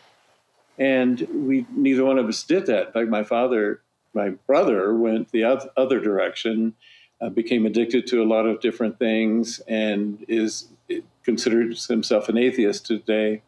And 0.78 1.28
we 1.34 1.66
neither 1.76 2.06
one 2.06 2.18
of 2.18 2.28
us 2.28 2.44
did 2.44 2.66
that. 2.68 2.88
In 2.88 2.94
fact, 2.94 3.10
my 3.10 3.24
father, 3.24 3.82
my 4.14 4.30
brother, 4.30 4.94
went 4.94 5.32
the 5.32 5.44
other 5.76 6.00
direction, 6.00 6.76
uh, 7.20 7.30
became 7.30 7.66
addicted 7.66 8.06
to 8.08 8.22
a 8.22 8.26
lot 8.26 8.46
of 8.46 8.62
different 8.62 9.00
things, 9.00 9.60
and 9.68 10.24
is 10.28 10.68
considers 11.24 11.88
himself 11.88 12.30
an 12.30 12.38
atheist 12.38 12.86
today. 12.86 13.42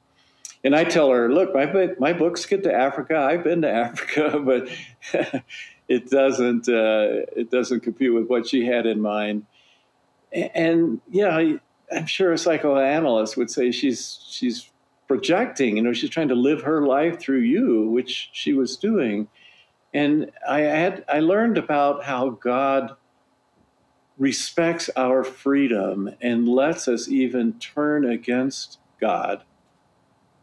And 0.63 0.75
I 0.75 0.83
tell 0.83 1.09
her, 1.09 1.31
look, 1.31 1.53
my 1.53 1.89
my 1.99 2.13
books 2.13 2.45
get 2.45 2.63
to 2.63 2.73
Africa. 2.73 3.17
I've 3.17 3.43
been 3.43 3.61
to 3.61 3.71
Africa, 3.71 4.39
but 4.39 4.69
it 5.87 6.09
doesn't 6.09 6.67
uh, 6.67 7.25
it 7.35 7.49
doesn't 7.49 7.81
compute 7.81 8.13
with 8.13 8.27
what 8.27 8.47
she 8.47 8.65
had 8.65 8.85
in 8.85 9.01
mind 9.01 9.45
and 10.31 11.01
yeah, 11.09 11.57
I'm 11.91 12.05
sure 12.05 12.31
a 12.33 12.37
psychoanalyst 12.37 13.37
would 13.37 13.49
say 13.49 13.71
she's 13.71 14.19
she's 14.29 14.69
projecting. 15.07 15.77
You 15.77 15.83
know, 15.83 15.93
she's 15.93 16.09
trying 16.09 16.27
to 16.27 16.35
live 16.35 16.61
her 16.63 16.85
life 16.85 17.19
through 17.19 17.39
you, 17.39 17.89
which 17.89 18.29
she 18.31 18.53
was 18.53 18.77
doing. 18.77 19.27
And 19.93 20.31
I 20.47 20.61
had 20.61 21.03
I 21.09 21.19
learned 21.19 21.57
about 21.57 22.03
how 22.03 22.29
God 22.29 22.95
respects 24.17 24.89
our 24.95 25.23
freedom 25.23 26.11
and 26.21 26.47
lets 26.47 26.87
us 26.87 27.07
even 27.07 27.53
turn 27.53 28.05
against 28.05 28.77
God 28.99 29.43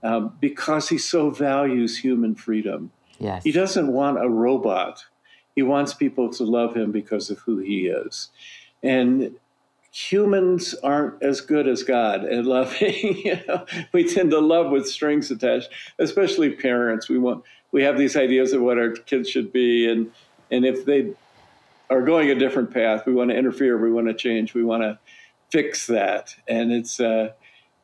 um, 0.06 0.36
because 0.40 0.88
He 0.88 0.98
so 0.98 1.30
values 1.30 1.98
human 1.98 2.34
freedom. 2.34 2.92
Yes. 3.18 3.42
He 3.42 3.50
doesn't 3.50 3.92
want 3.92 4.22
a 4.22 4.28
robot. 4.28 5.04
He 5.54 5.62
wants 5.62 5.94
people 5.94 6.32
to 6.34 6.44
love 6.44 6.76
Him 6.76 6.92
because 6.92 7.28
of 7.28 7.38
who 7.40 7.58
He 7.58 7.88
is. 7.88 8.30
And 8.82 9.34
humans 9.90 10.74
aren't 10.84 11.22
as 11.22 11.40
good 11.40 11.66
as 11.66 11.82
God 11.82 12.24
at 12.24 12.44
loving. 12.44 13.16
you 13.24 13.40
know, 13.48 13.66
we 13.92 14.04
tend 14.04 14.30
to 14.30 14.38
love 14.38 14.70
with 14.70 14.88
strings 14.88 15.30
attached, 15.30 15.70
especially 15.98 16.50
parents. 16.50 17.08
We 17.08 17.18
want 17.18 17.44
we 17.72 17.82
have 17.82 17.98
these 17.98 18.16
ideas 18.16 18.52
of 18.52 18.62
what 18.62 18.78
our 18.78 18.90
kids 18.90 19.28
should 19.28 19.52
be, 19.52 19.90
and 19.90 20.12
and 20.52 20.64
if 20.64 20.84
they 20.84 21.12
are 21.90 22.02
going 22.02 22.30
a 22.30 22.34
different 22.34 22.72
path, 22.72 23.06
we 23.06 23.12
want 23.12 23.30
to 23.30 23.36
interfere. 23.36 23.76
We 23.76 23.90
want 23.90 24.06
to 24.06 24.14
change. 24.14 24.54
We 24.54 24.64
want 24.64 24.82
to 24.82 24.98
fix 25.50 25.88
that, 25.88 26.36
and 26.46 26.70
it's. 26.70 27.00
Uh, 27.00 27.32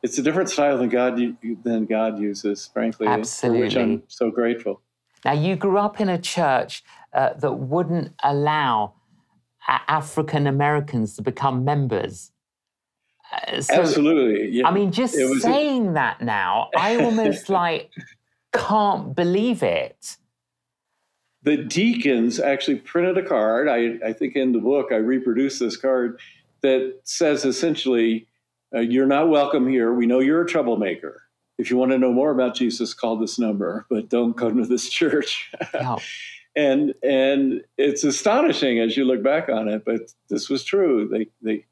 it's 0.03 0.17
a 0.17 0.21
different 0.21 0.49
style 0.49 0.77
than 0.77 0.89
God 0.89 1.17
than 1.63 1.85
God 1.85 2.19
uses, 2.19 2.67
frankly, 2.67 3.07
Absolutely. 3.07 3.59
for 3.59 3.65
which 3.65 3.77
I'm 3.77 4.03
so 4.07 4.29
grateful. 4.29 4.81
Now, 5.23 5.31
you 5.31 5.55
grew 5.55 5.77
up 5.77 6.01
in 6.01 6.09
a 6.09 6.17
church 6.17 6.83
uh, 7.13 7.33
that 7.35 7.53
wouldn't 7.53 8.13
allow 8.21 8.93
African 9.67 10.45
Americans 10.45 11.15
to 11.15 11.21
become 11.21 11.63
members. 11.63 12.31
Uh, 13.31 13.61
so, 13.61 13.75
Absolutely. 13.75 14.49
Yeah. 14.49 14.67
I 14.67 14.73
mean, 14.73 14.91
just 14.91 15.15
saying 15.41 15.89
a... 15.89 15.93
that 15.93 16.21
now, 16.21 16.69
I 16.75 16.97
almost 17.03 17.49
like 17.49 17.89
can't 18.51 19.15
believe 19.15 19.63
it. 19.63 20.17
The 21.43 21.57
deacons 21.57 22.39
actually 22.39 22.77
printed 22.77 23.17
a 23.17 23.23
card. 23.27 23.69
I, 23.69 23.99
I 24.05 24.13
think 24.13 24.35
in 24.35 24.51
the 24.51 24.59
book 24.59 24.87
I 24.91 24.95
reproduced 24.95 25.59
this 25.59 25.77
card 25.77 26.19
that 26.61 26.99
says 27.03 27.45
essentially, 27.45 28.27
uh, 28.73 28.79
"You're 28.79 29.07
not 29.07 29.29
welcome 29.29 29.67
here. 29.67 29.93
We 29.93 30.05
know 30.05 30.19
you're 30.19 30.41
a 30.41 30.47
troublemaker. 30.47 31.21
If 31.57 31.69
you 31.69 31.77
want 31.77 31.91
to 31.91 31.97
know 31.97 32.11
more 32.11 32.31
about 32.31 32.55
Jesus, 32.55 32.93
call 32.93 33.17
this 33.17 33.37
number, 33.37 33.85
but 33.89 34.09
don't 34.09 34.35
come 34.35 34.57
to 34.57 34.65
this 34.65 34.89
church." 34.89 35.51
and 36.55 36.93
and 37.01 37.63
it's 37.77 38.03
astonishing 38.03 38.79
as 38.79 38.95
you 38.95 39.05
look 39.05 39.23
back 39.23 39.49
on 39.49 39.67
it 39.67 39.83
but 39.85 40.01
this 40.29 40.49
was 40.49 40.63
true 40.63 41.07
they 41.11 41.27
they 41.41 41.65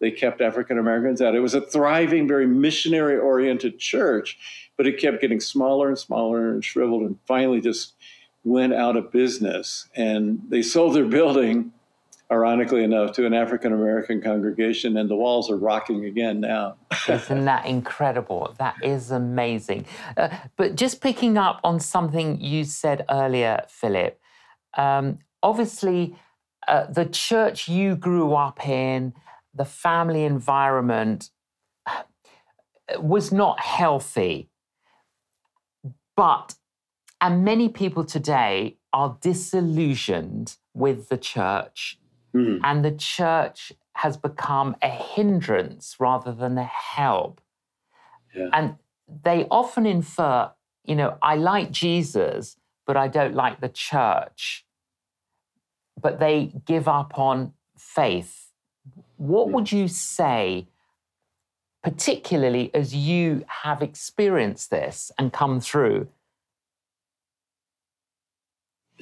they 0.00 0.10
kept 0.10 0.40
african 0.40 0.78
americans 0.78 1.22
out 1.22 1.34
it 1.34 1.40
was 1.40 1.54
a 1.54 1.60
thriving 1.60 2.28
very 2.28 2.46
missionary 2.46 3.16
oriented 3.16 3.78
church 3.78 4.38
but 4.76 4.86
it 4.86 4.98
kept 4.98 5.20
getting 5.20 5.40
smaller 5.40 5.88
and 5.88 5.98
smaller 5.98 6.50
and 6.50 6.64
shriveled 6.64 7.02
and 7.02 7.18
finally 7.26 7.60
just 7.60 7.94
went 8.44 8.74
out 8.74 8.96
of 8.96 9.12
business 9.12 9.88
and 9.94 10.40
they 10.48 10.62
sold 10.62 10.94
their 10.94 11.06
building 11.06 11.72
ironically 12.30 12.82
enough, 12.84 13.12
to 13.12 13.26
an 13.26 13.34
African 13.34 13.72
American 13.72 14.20
congregation, 14.20 14.96
and 14.96 15.08
the 15.08 15.16
walls 15.16 15.50
are 15.50 15.56
rocking 15.56 16.04
again 16.04 16.40
now. 16.40 16.76
Isn't 17.08 17.44
that 17.44 17.66
incredible? 17.66 18.54
That 18.58 18.76
is 18.82 19.10
amazing. 19.10 19.86
Uh, 20.16 20.28
but 20.56 20.76
just 20.76 21.00
picking 21.00 21.36
up 21.36 21.60
on 21.64 21.80
something 21.80 22.40
you 22.40 22.64
said 22.64 23.04
earlier, 23.10 23.64
Philip, 23.68 24.18
um, 24.76 25.18
obviously, 25.42 26.16
uh, 26.68 26.86
the 26.86 27.06
church 27.06 27.68
you 27.68 27.96
grew 27.96 28.34
up 28.34 28.66
in, 28.66 29.12
the 29.54 29.64
family 29.64 30.24
environment 30.24 31.30
uh, 31.86 32.02
was 32.98 33.32
not 33.32 33.60
healthy. 33.60 34.48
But, 36.16 36.54
and 37.20 37.44
many 37.44 37.68
people 37.68 38.04
today 38.04 38.78
are 38.92 39.16
disillusioned 39.20 40.56
with 40.74 41.08
the 41.08 41.16
church 41.16 41.98
Mm. 42.34 42.60
And 42.64 42.84
the 42.84 42.92
church 42.92 43.72
has 43.94 44.16
become 44.16 44.76
a 44.82 44.88
hindrance 44.88 45.96
rather 45.98 46.32
than 46.32 46.56
a 46.58 46.64
help. 46.64 47.40
Yeah. 48.34 48.48
And 48.52 48.76
they 49.24 49.46
often 49.50 49.84
infer, 49.86 50.50
you 50.84 50.96
know, 50.96 51.18
I 51.22 51.36
like 51.36 51.70
Jesus, 51.70 52.56
but 52.86 52.96
I 52.96 53.08
don't 53.08 53.34
like 53.34 53.60
the 53.60 53.68
church. 53.68 54.64
But 56.00 56.20
they 56.20 56.52
give 56.64 56.88
up 56.88 57.18
on 57.18 57.52
faith. 57.76 58.50
What 59.18 59.48
mm. 59.48 59.52
would 59.52 59.72
you 59.72 59.88
say, 59.88 60.66
particularly 61.82 62.70
as 62.74 62.94
you 62.94 63.44
have 63.62 63.82
experienced 63.82 64.70
this 64.70 65.12
and 65.18 65.32
come 65.32 65.60
through? 65.60 66.08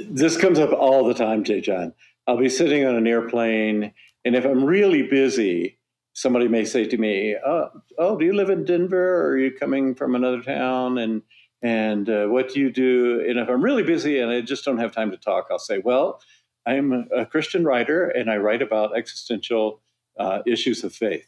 this 0.08 0.36
comes 0.36 0.58
up 0.58 0.72
all 0.72 1.04
the 1.04 1.14
time, 1.14 1.44
J.John. 1.44 1.92
I'll 2.30 2.36
be 2.36 2.48
sitting 2.48 2.86
on 2.86 2.94
an 2.94 3.08
airplane, 3.08 3.92
and 4.24 4.36
if 4.36 4.44
I'm 4.44 4.64
really 4.64 5.02
busy, 5.02 5.80
somebody 6.12 6.46
may 6.46 6.64
say 6.64 6.86
to 6.86 6.96
me, 6.96 7.36
"Oh, 7.44 7.70
oh 7.98 8.16
do 8.16 8.24
you 8.24 8.32
live 8.32 8.50
in 8.50 8.64
Denver, 8.64 9.16
or 9.16 9.30
are 9.30 9.38
you 9.38 9.50
coming 9.50 9.96
from 9.96 10.14
another 10.14 10.40
town?" 10.40 10.98
and 10.98 11.22
and 11.60 12.08
uh, 12.08 12.26
what 12.26 12.50
do 12.50 12.60
you 12.60 12.70
do? 12.70 13.20
And 13.28 13.40
if 13.40 13.48
I'm 13.48 13.60
really 13.60 13.82
busy 13.82 14.20
and 14.20 14.30
I 14.30 14.42
just 14.42 14.64
don't 14.64 14.78
have 14.78 14.92
time 14.92 15.10
to 15.10 15.16
talk, 15.16 15.48
I'll 15.50 15.58
say, 15.58 15.78
"Well, 15.78 16.22
I'm 16.64 17.08
a 17.12 17.26
Christian 17.26 17.64
writer, 17.64 18.06
and 18.06 18.30
I 18.30 18.36
write 18.36 18.62
about 18.62 18.96
existential 18.96 19.80
uh, 20.16 20.42
issues 20.46 20.84
of 20.84 20.94
faith." 20.94 21.26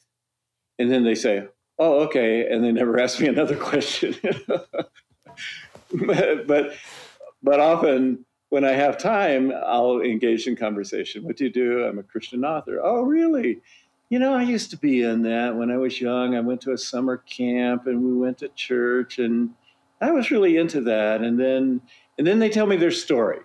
And 0.79 0.89
then 0.89 1.03
they 1.03 1.17
say, 1.17 1.49
"Oh, 1.81 1.95
okay," 2.05 2.47
and 2.47 2.63
they 2.63 2.71
never 2.71 3.01
ask 3.05 3.19
me 3.19 3.27
another 3.27 3.57
question. 3.57 4.15
but, 4.47 6.47
but 6.47 6.77
but 7.43 7.59
often 7.59 8.25
when 8.53 8.67
I 8.67 8.73
have 8.73 8.99
time, 8.99 9.51
I'll 9.65 10.03
engage 10.03 10.47
in 10.47 10.57
conversation. 10.57 11.25
What 11.25 11.39
do 11.39 11.45
you 11.45 11.51
do? 11.51 11.87
I'm 11.87 11.99
a 11.99 12.03
Christian 12.03 12.45
author. 12.45 12.83
Oh, 12.85 13.01
really? 13.01 13.63
You 14.11 14.19
know, 14.19 14.35
I 14.35 14.43
used 14.43 14.69
to 14.73 14.77
be 14.77 15.03
in 15.03 15.23
that 15.23 15.57
when 15.57 15.71
I 15.71 15.79
was 15.79 15.99
young. 15.99 16.37
I 16.37 16.41
went 16.41 16.61
to 16.63 16.73
a 16.73 16.77
summer 16.77 17.17
camp 17.17 17.87
and 17.87 18.05
we 18.05 18.13
went 18.15 18.37
to 18.41 18.49
church 18.49 19.19
and 19.19 19.55
I 20.03 20.11
was 20.11 20.31
really 20.31 20.59
into 20.59 20.83
that. 20.83 21.23
And 21.23 21.41
then 21.41 21.81
and 22.19 22.27
then 22.27 22.41
they 22.41 22.51
tell 22.51 22.67
me 22.67 22.77
their 22.77 22.91
story. 22.91 23.39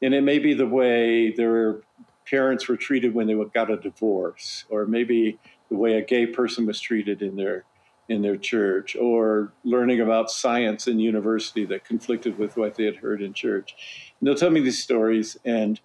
And 0.00 0.14
it 0.14 0.22
may 0.22 0.38
be 0.38 0.54
the 0.54 0.68
way 0.68 1.32
their 1.32 1.80
parents 2.24 2.68
were 2.68 2.76
treated 2.76 3.14
when 3.14 3.26
they 3.26 3.34
got 3.52 3.68
a 3.68 3.76
divorce, 3.76 4.64
or 4.68 4.86
maybe 4.86 5.40
the 5.70 5.76
way 5.76 5.94
a 5.94 6.04
gay 6.04 6.24
person 6.24 6.66
was 6.66 6.80
treated 6.80 7.20
in 7.20 7.34
their 7.34 7.64
in 8.08 8.22
their 8.22 8.36
church, 8.36 8.94
or 8.94 9.52
learning 9.64 10.02
about 10.02 10.30
science 10.30 10.86
in 10.86 11.00
university 11.00 11.64
that 11.64 11.84
conflicted 11.84 12.38
with 12.38 12.56
what 12.56 12.76
they 12.76 12.84
had 12.84 12.94
heard 12.94 13.20
in 13.20 13.32
church. 13.32 13.74
And 14.20 14.26
they'll 14.26 14.34
tell 14.34 14.50
me 14.50 14.60
these 14.60 14.82
stories, 14.82 15.36
and 15.44 15.80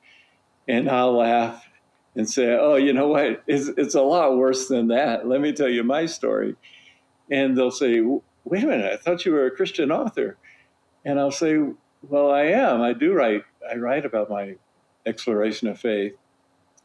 and 0.68 0.90
I'll 0.90 1.18
laugh 1.18 1.68
and 2.16 2.30
say, 2.30 2.58
"Oh, 2.60 2.76
you 2.76 2.94
know 2.94 3.08
what? 3.08 3.44
It's 3.48 3.68
it's 3.78 3.96
a 3.96 4.02
lot 4.02 4.38
worse 4.38 4.68
than 4.68 4.88
that. 4.88 5.28
Let 5.28 5.42
me 5.42 5.54
tell 5.54 5.70
you 5.70 5.84
my 5.84 6.06
story." 6.06 6.56
And 7.30 7.58
they'll 7.58 7.72
say, 7.72 8.02
"Wait 8.02 8.64
a 8.64 8.68
minute! 8.68 8.92
I 8.92 8.98
thought 8.98 9.26
you 9.26 9.34
were 9.34 9.46
a 9.46 9.52
Christian 9.52 9.92
author." 9.92 10.38
And 11.04 11.20
I'll 11.20 11.32
say, 11.32 11.58
"Well, 12.08 12.32
I 12.32 12.44
am. 12.44 12.82
I 12.82 12.94
do 12.94 13.14
write. 13.14 13.44
I 13.70 13.76
write 13.76 14.06
about 14.06 14.30
my 14.30 14.56
exploration 15.06 15.68
of 15.68 15.80
faith." 15.80 16.16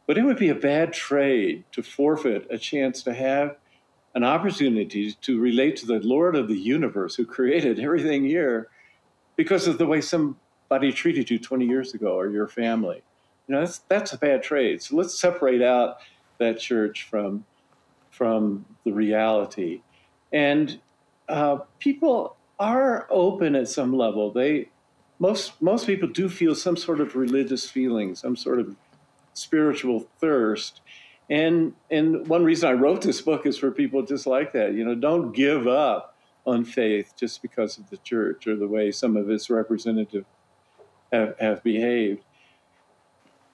But 0.05 0.17
it 0.17 0.23
would 0.23 0.39
be 0.39 0.49
a 0.49 0.55
bad 0.55 0.93
trade 0.93 1.65
to 1.73 1.83
forfeit 1.83 2.47
a 2.49 2.57
chance 2.57 3.03
to 3.03 3.13
have 3.13 3.57
an 4.15 4.23
opportunity 4.23 5.11
to 5.11 5.39
relate 5.39 5.75
to 5.77 5.85
the 5.85 5.99
Lord 5.99 6.35
of 6.35 6.47
the 6.47 6.57
universe 6.57 7.15
who 7.15 7.25
created 7.25 7.79
everything 7.79 8.25
here 8.25 8.69
because 9.35 9.67
of 9.67 9.77
the 9.77 9.85
way 9.85 10.01
some 10.01 10.39
somebody 10.67 10.91
treated 10.91 11.29
you 11.29 11.39
20 11.39 11.65
years 11.65 11.93
ago 11.93 12.17
or 12.17 12.29
your 12.29 12.47
family. 12.47 13.01
You 13.47 13.55
know, 13.55 13.61
that's, 13.61 13.79
that's 13.87 14.13
a 14.13 14.17
bad 14.17 14.43
trade. 14.43 14.81
So 14.81 14.95
let's 14.95 15.17
separate 15.17 15.61
out 15.61 15.97
that 16.39 16.59
church 16.59 17.07
from, 17.09 17.45
from 18.11 18.65
the 18.83 18.91
reality. 18.91 19.81
And 20.31 20.79
uh, 21.29 21.59
people 21.79 22.35
are 22.59 23.07
open 23.09 23.55
at 23.55 23.69
some 23.69 23.95
level. 23.95 24.31
They, 24.31 24.69
most, 25.19 25.61
most 25.61 25.85
people 25.85 26.09
do 26.09 26.27
feel 26.27 26.53
some 26.53 26.75
sort 26.75 26.99
of 26.99 27.15
religious 27.15 27.69
feeling, 27.69 28.15
some 28.15 28.35
sort 28.35 28.59
of 28.59 28.75
spiritual 29.33 30.07
thirst. 30.19 30.81
And, 31.29 31.73
and 31.89 32.27
one 32.27 32.43
reason 32.43 32.69
I 32.69 32.73
wrote 32.73 33.01
this 33.01 33.21
book 33.21 33.45
is 33.45 33.57
for 33.57 33.71
people 33.71 34.01
just 34.03 34.27
like 34.27 34.53
that. 34.53 34.73
You 34.73 34.83
know, 34.83 34.95
don't 34.95 35.31
give 35.31 35.67
up 35.67 36.15
on 36.45 36.63
faith 36.65 37.13
just 37.17 37.41
because 37.41 37.77
of 37.77 37.89
the 37.89 37.97
church 37.97 38.47
or 38.47 38.55
the 38.55 38.67
way 38.67 38.91
some 38.91 39.17
of 39.17 39.29
its 39.29 39.49
representative 39.49 40.25
have, 41.11 41.35
have 41.39 41.63
behaved. 41.63 42.23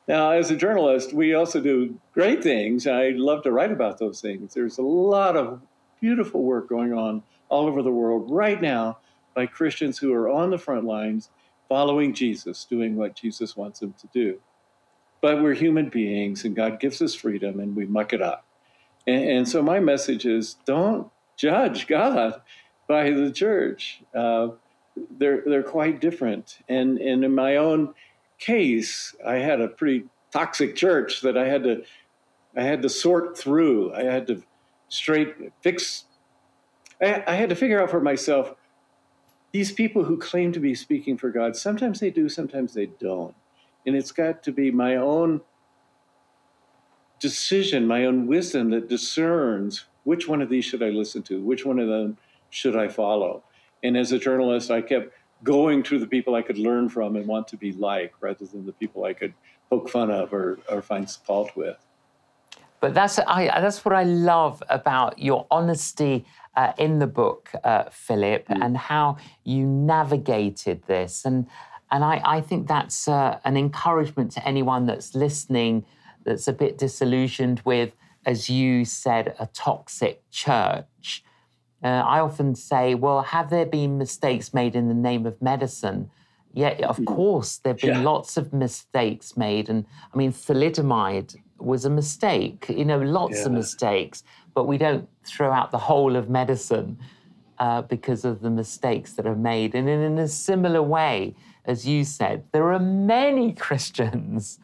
Now, 0.07 0.31
as 0.31 0.51
a 0.51 0.58
journalist, 0.58 1.13
we 1.13 1.34
also 1.34 1.62
do 1.62 1.97
great 2.13 2.43
things. 2.43 2.88
I 2.88 3.10
love 3.10 3.43
to 3.43 3.51
write 3.51 3.71
about 3.71 3.99
those 3.99 4.19
things. 4.19 4.54
There's 4.54 4.77
a 4.77 4.84
lot 4.84 5.38
of 5.38 5.62
beautiful 6.01 6.43
work 6.43 6.67
going 6.67 6.93
on 6.93 7.23
all 7.47 7.67
over 7.67 7.82
the 7.82 7.91
world 7.91 8.30
right 8.30 8.62
now 8.62 8.97
by 9.34 9.45
Christians 9.45 9.97
who 9.97 10.13
are 10.13 10.30
on 10.30 10.49
the 10.49 10.58
front 10.58 10.84
lines 10.86 11.30
following 11.69 12.13
Jesus, 12.13 12.65
doing 12.65 12.95
what 12.97 13.15
Jesus 13.15 13.56
wants 13.56 13.80
them 13.80 13.93
to 14.01 14.08
do. 14.13 14.39
But 15.21 15.41
we're 15.41 15.54
human 15.54 15.88
beings 15.88 16.43
and 16.43 16.56
God 16.56 16.80
gives 16.82 17.01
us 17.01 17.15
freedom 17.15 17.60
and 17.62 17.75
we 17.75 17.86
muck 17.86 18.12
it 18.12 18.21
up. 18.21 18.45
And, 19.08 19.23
and 19.23 19.49
so 19.49 19.62
my 19.62 19.80
message 19.80 20.25
is 20.25 20.56
don't 20.65 21.10
judge 21.38 21.88
God 21.88 22.41
by 22.88 23.12
the 23.12 23.32
church. 23.32 24.01
Uh, 24.13 24.49
they're 25.17 25.43
they're 25.45 25.63
quite 25.63 25.99
different. 26.01 26.60
And 26.67 26.97
and 26.97 27.23
in 27.23 27.34
my 27.34 27.58
own 27.58 27.93
case, 28.39 29.15
I 29.25 29.36
had 29.36 29.62
a 29.62 29.67
pretty 29.67 30.06
toxic 30.32 30.75
church 30.75 31.21
that 31.21 31.38
I 31.38 31.47
had 31.47 31.63
to 31.63 31.84
I 32.56 32.63
had 32.63 32.82
to 32.84 32.89
sort 32.89 33.38
through. 33.38 33.93
I 33.93 34.03
had 34.03 34.27
to 34.27 34.43
straight 34.89 35.36
fix. 35.62 36.06
I, 37.01 37.23
I 37.25 37.36
had 37.36 37.49
to 37.49 37.56
figure 37.56 37.82
out 37.82 37.89
for 37.89 38.01
myself 38.01 38.56
these 39.51 39.71
people 39.71 40.03
who 40.03 40.17
claim 40.17 40.51
to 40.51 40.60
be 40.60 40.75
speaking 40.75 41.17
for 41.17 41.29
God. 41.29 41.56
Sometimes 41.56 41.99
they 41.99 42.10
do, 42.10 42.27
sometimes 42.29 42.73
they 42.73 42.88
don't, 42.88 43.36
and 43.86 43.95
it's 43.95 44.12
got 44.12 44.43
to 44.43 44.51
be 44.51 44.71
my 44.71 44.95
own 44.95 45.41
decision, 47.19 47.88
my 47.88 48.06
own 48.06 48.27
wisdom 48.27 48.71
that 48.71 48.89
discerns 48.89 49.86
which 50.03 50.27
one 50.27 50.41
of 50.41 50.49
these 50.49 50.65
should 50.65 50.84
I 50.84 50.89
listen 50.89 51.23
to, 51.23 51.41
which 51.41 51.65
one 51.65 51.79
of 51.79 51.88
them 51.88 52.17
should 52.49 52.75
I 52.75 52.88
follow. 52.88 53.43
And 53.84 53.98
as 53.98 54.12
a 54.12 54.19
journalist, 54.19 54.72
I 54.72 54.82
kept 54.82 55.13
going 55.43 55.84
to 55.84 56.00
the 56.00 56.08
people 56.08 56.36
I 56.36 56.41
could 56.41 56.58
learn 56.58 56.89
from 56.89 57.15
and 57.15 57.28
want 57.28 57.48
to 57.50 57.58
be 57.58 57.74
like 57.74 58.13
rather 58.22 58.46
than 58.46 58.65
the 58.65 58.72
people 58.72 59.04
I 59.04 59.13
could 59.13 59.34
poke 59.69 59.89
fun 59.89 60.10
of 60.10 60.34
or, 60.34 60.60
or 60.69 60.82
find 60.82 61.10
fault 61.10 61.52
with. 61.56 61.78
But 62.80 62.93
that's, 62.93 63.19
I, 63.19 63.46
that's 63.62 63.84
what 63.86 63.93
I 63.93 64.04
love 64.04 64.62
about 64.69 65.19
your 65.19 65.48
honesty 65.52 66.26
uh, 66.56 66.74
in 66.78 67.00
the 67.00 67.08
book, 67.08 67.50
uh, 67.63 67.86
Philip, 67.89 68.48
mm. 68.48 68.63
and 68.63 68.78
how 68.78 69.17
you 69.43 69.65
navigated 69.65 70.84
this. 70.88 71.26
And, 71.26 71.48
and 71.91 72.04
I, 72.04 72.22
I 72.24 72.41
think 72.41 72.67
that's 72.67 73.08
uh, 73.08 73.39
an 73.46 73.56
encouragement 73.58 74.32
to 74.34 74.48
anyone 74.48 74.86
that's 74.86 75.15
listening 75.15 75.86
that's 76.26 76.48
a 76.48 76.54
bit 76.54 76.78
disillusioned 76.78 77.62
with, 77.65 77.96
as 78.26 78.50
you 78.50 78.86
said, 78.86 79.36
a 79.39 79.48
toxic 79.48 80.22
church. 80.30 81.24
Uh, 81.84 81.88
I 81.88 82.19
often 82.19 82.56
say, 82.56 82.96
well, 82.96 83.22
have 83.22 83.50
there 83.50 83.65
been 83.65 83.98
mistakes 83.98 84.54
made 84.54 84.76
in 84.76 84.88
the 84.88 84.93
name 84.93 85.26
of 85.26 85.41
medicine? 85.41 86.10
Yeah, 86.54 86.69
of 86.88 86.98
mm. 86.98 87.06
course, 87.06 87.58
there 87.58 87.74
have 87.74 87.82
been 87.82 87.96
yeah. 87.96 88.02
lots 88.02 88.38
of 88.38 88.54
mistakes 88.54 89.36
made. 89.36 89.69
And 89.69 89.86
I 90.13 90.17
mean, 90.17 90.32
thalidomide 90.32 91.36
was 91.58 91.86
a 91.86 91.89
mistake, 91.89 92.67
you 92.69 92.86
know, 92.86 93.00
lots 93.00 93.39
yeah. 93.39 93.46
of 93.46 93.52
mistakes, 93.52 94.24
but 94.54 94.65
we 94.65 94.78
don't 94.78 95.10
throw 95.26 95.52
out 95.52 95.72
the 95.72 95.78
whole 95.78 96.15
of 96.15 96.30
medicine 96.30 96.98
uh, 97.60 97.82
because 97.82 98.24
of 98.24 98.41
the 98.41 98.50
mistakes 98.50 99.13
that 99.13 99.26
are 99.26 99.36
made. 99.36 99.76
And 99.76 99.89
in 99.89 100.17
a 100.17 100.28
similar 100.28 100.82
way, 100.82 101.36
as 101.65 101.88
you 101.88 102.04
said, 102.04 102.43
there 102.52 102.72
are 102.72 102.80
many 102.80 103.54
Christians 103.65 104.60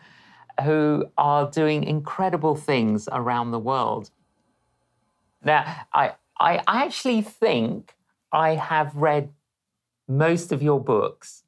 who 0.64 1.06
are 1.18 1.50
doing 1.50 1.84
incredible 1.84 2.56
things 2.56 3.08
around 3.12 3.52
the 3.52 3.60
world. 3.60 4.12
Now, 5.44 5.86
I, 5.94 6.14
I 6.40 6.62
actually 6.68 7.22
think 7.22 7.94
I 8.32 8.56
have 8.56 8.96
read 8.96 9.32
most 10.08 10.52
of 10.52 10.62
your 10.62 10.80
books. 10.80 11.44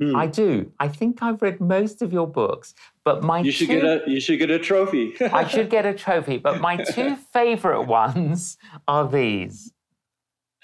Hmm. 0.00 0.14
I 0.14 0.26
do. 0.26 0.72
I 0.78 0.88
think 0.88 1.22
I've 1.22 1.40
read 1.40 1.60
most 1.60 2.02
of 2.02 2.12
your 2.12 2.26
books, 2.26 2.74
but 3.02 3.22
my 3.22 3.40
you 3.40 3.50
should 3.50 3.68
two, 3.68 3.80
get 3.80 3.84
a 3.84 4.10
you 4.10 4.20
should 4.20 4.38
get 4.38 4.50
a 4.50 4.58
trophy. 4.58 5.14
I 5.20 5.46
should 5.48 5.70
get 5.70 5.86
a 5.86 5.94
trophy, 5.94 6.36
but 6.36 6.60
my 6.60 6.76
two 6.76 7.16
favorite 7.32 7.84
ones 7.84 8.58
are 8.86 9.08
these. 9.08 9.72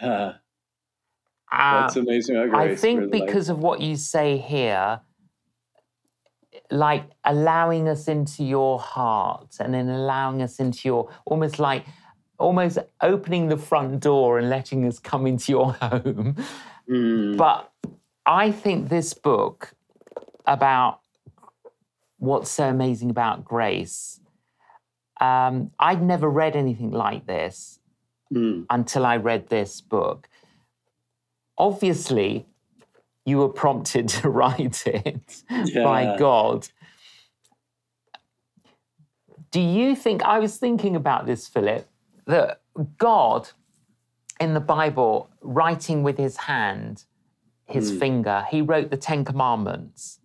Uh, 0.01 0.35
that's 1.51 1.97
amazing. 1.97 2.37
I 2.37 2.75
think 2.75 3.11
because 3.11 3.49
of 3.49 3.59
what 3.59 3.81
you 3.81 3.97
say 3.97 4.37
here, 4.37 5.01
like 6.71 7.05
allowing 7.25 7.89
us 7.89 8.09
into 8.09 8.45
your 8.45 8.79
heart 8.79 9.57
and 9.61 9.73
then 9.73 9.89
allowing 9.89 10.43
us 10.43 10.59
into 10.59 10.89
your 10.89 11.11
almost 11.25 11.59
like 11.59 11.87
almost 12.43 12.79
opening 13.01 13.49
the 13.49 13.57
front 13.57 14.01
door 14.01 14.39
and 14.39 14.51
letting 14.51 14.85
us 14.87 14.99
come 14.99 15.27
into 15.27 15.53
your 15.53 15.73
home. 15.81 16.37
Mm. 16.89 17.37
But 17.37 17.71
I 18.27 18.51
think 18.51 18.89
this 18.89 19.15
book 19.15 19.75
about 20.47 21.01
what's 22.19 22.51
so 22.51 22.69
amazing 22.69 23.11
about 23.11 23.45
grace, 23.45 24.21
um, 25.21 25.71
I'd 25.79 26.03
never 26.03 26.29
read 26.29 26.57
anything 26.57 26.91
like 26.91 27.27
this 27.27 27.81
mm. 28.33 28.67
until 28.71 29.07
I 29.07 29.17
read 29.17 29.49
this 29.49 29.81
book. 29.81 30.29
Obviously, 31.59 32.47
you 33.25 33.39
were 33.39 33.49
prompted 33.49 34.09
to 34.21 34.29
write 34.29 34.87
it 34.87 35.43
yeah. 35.51 35.85
by 35.85 36.17
God. 36.19 36.69
Do 39.51 39.61
you 39.61 39.95
think, 39.95 40.23
I 40.23 40.39
was 40.39 40.57
thinking 40.57 40.97
about 40.97 41.27
this, 41.27 41.47
Philip, 41.47 41.87
that 42.27 42.61
God 42.99 43.51
in 44.41 44.55
the 44.55 44.61
Bible, 44.61 45.31
writing 45.41 46.03
with 46.03 46.19
his 46.19 46.37
hand, 46.37 47.05
his 47.67 47.93
mm. 47.93 47.99
finger, 48.01 48.45
he 48.51 48.61
wrote 48.61 48.91
the 48.91 48.97
Ten 48.97 49.25
Commandments. 49.25 50.19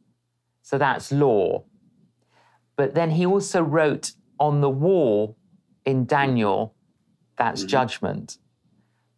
So 0.63 0.77
that's 0.77 1.11
law. 1.11 1.63
But 2.75 2.95
then 2.95 3.11
he 3.11 3.25
also 3.25 3.61
wrote 3.61 4.13
on 4.39 4.61
the 4.61 4.69
wall 4.69 5.37
in 5.85 6.05
Daniel, 6.05 6.73
that's 7.37 7.61
mm-hmm. 7.61 7.69
judgment. 7.69 8.37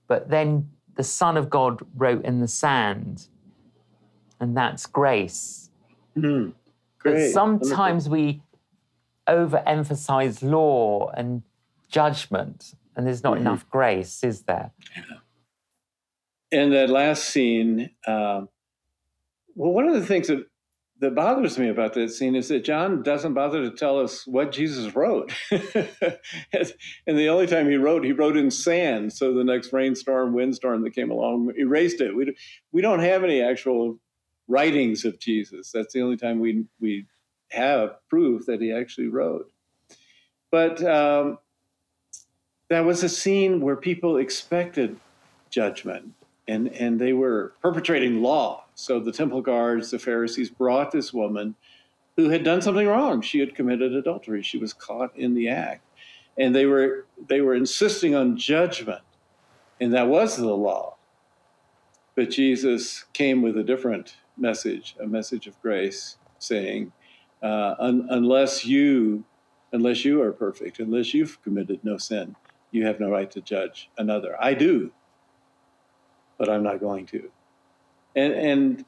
But 0.07 0.29
then 0.29 0.69
the 0.95 1.03
Son 1.03 1.37
of 1.37 1.49
God 1.49 1.81
wrote 1.95 2.25
in 2.25 2.41
the 2.41 2.47
sand, 2.47 3.27
and 4.39 4.55
that's 4.55 4.85
grace. 4.85 5.69
Mm-hmm. 6.17 6.51
But 7.03 7.31
sometimes 7.31 8.09
we 8.09 8.41
overemphasize 9.27 10.43
law 10.43 11.09
and 11.15 11.43
judgment, 11.89 12.73
and 12.95 13.05
there's 13.05 13.23
not 13.23 13.33
mm-hmm. 13.33 13.47
enough 13.47 13.69
grace, 13.69 14.23
is 14.23 14.43
there? 14.43 14.71
Yeah. 14.95 15.03
In 16.51 16.71
that 16.71 16.89
last 16.89 17.25
scene, 17.25 17.91
um, 18.07 18.49
well, 19.55 19.71
one 19.71 19.87
of 19.87 19.93
the 19.93 20.05
things 20.05 20.27
that 20.27 20.45
that 20.99 21.15
bothers 21.15 21.57
me 21.57 21.69
about 21.69 21.93
that 21.93 22.11
scene 22.11 22.35
is 22.35 22.49
that 22.49 22.65
John 22.65 23.03
doesn't 23.03 23.33
bother 23.33 23.61
to 23.61 23.71
tell 23.71 23.99
us 23.99 24.27
what 24.27 24.51
Jesus 24.51 24.93
wrote. 24.95 25.31
and 25.51 25.63
the 27.05 27.29
only 27.29 27.47
time 27.47 27.69
he 27.69 27.77
wrote, 27.77 28.03
he 28.03 28.11
wrote 28.11 28.35
in 28.35 28.51
sand. 28.51 29.13
So 29.13 29.33
the 29.33 29.45
next 29.45 29.71
rainstorm, 29.71 30.33
windstorm 30.33 30.83
that 30.83 30.93
came 30.93 31.09
along 31.09 31.53
erased 31.57 32.01
it. 32.01 32.15
We, 32.15 32.35
we 32.73 32.81
don't 32.81 32.99
have 32.99 33.23
any 33.23 33.41
actual 33.41 33.97
writings 34.49 35.05
of 35.05 35.19
Jesus. 35.19 35.71
That's 35.71 35.93
the 35.93 36.01
only 36.01 36.17
time 36.17 36.39
we, 36.39 36.65
we 36.81 37.05
have 37.51 37.91
proof 38.09 38.45
that 38.47 38.61
he 38.61 38.73
actually 38.73 39.07
wrote. 39.07 39.49
But 40.51 40.83
um, 40.83 41.37
that 42.69 42.85
was 42.85 43.03
a 43.03 43.09
scene 43.09 43.59
where 43.61 43.75
people 43.75 44.17
expected 44.17 44.97
judgment 45.49 46.13
and, 46.47 46.67
and 46.69 46.99
they 46.99 47.13
were 47.13 47.53
perpetrating 47.61 48.21
law. 48.21 48.65
So 48.75 48.99
the 48.99 49.11
temple 49.11 49.41
guards, 49.41 49.91
the 49.91 49.99
Pharisees 49.99 50.49
brought 50.49 50.91
this 50.91 51.13
woman 51.13 51.55
who 52.15 52.29
had 52.29 52.43
done 52.43 52.61
something 52.61 52.87
wrong. 52.87 53.21
She 53.21 53.39
had 53.39 53.55
committed 53.55 53.93
adultery. 53.93 54.41
She 54.41 54.57
was 54.57 54.73
caught 54.73 55.15
in 55.15 55.35
the 55.35 55.49
act. 55.49 55.85
And 56.37 56.55
they 56.55 56.65
were 56.65 57.05
they 57.27 57.41
were 57.41 57.55
insisting 57.55 58.15
on 58.15 58.37
judgment. 58.37 59.01
And 59.79 59.93
that 59.93 60.07
was 60.07 60.37
the 60.37 60.45
law. 60.45 60.95
But 62.15 62.29
Jesus 62.29 63.05
came 63.13 63.41
with 63.41 63.57
a 63.57 63.63
different 63.63 64.15
message, 64.37 64.95
a 65.01 65.07
message 65.07 65.47
of 65.47 65.61
grace, 65.61 66.17
saying, 66.39 66.91
uh, 67.41 67.75
un- 67.79 68.07
unless 68.09 68.65
you 68.65 69.23
unless 69.71 70.03
you 70.03 70.21
are 70.21 70.31
perfect, 70.31 70.79
unless 70.79 71.13
you've 71.13 71.41
committed 71.43 71.79
no 71.83 71.97
sin, 71.97 72.35
you 72.71 72.85
have 72.85 72.99
no 72.99 73.09
right 73.09 73.29
to 73.31 73.41
judge 73.41 73.89
another. 73.97 74.35
I 74.39 74.53
do 74.53 74.91
but 76.39 76.49
I'm 76.49 76.63
not 76.63 76.79
going 76.79 77.05
to. 77.07 77.29
And, 78.15 78.33
and 78.33 78.85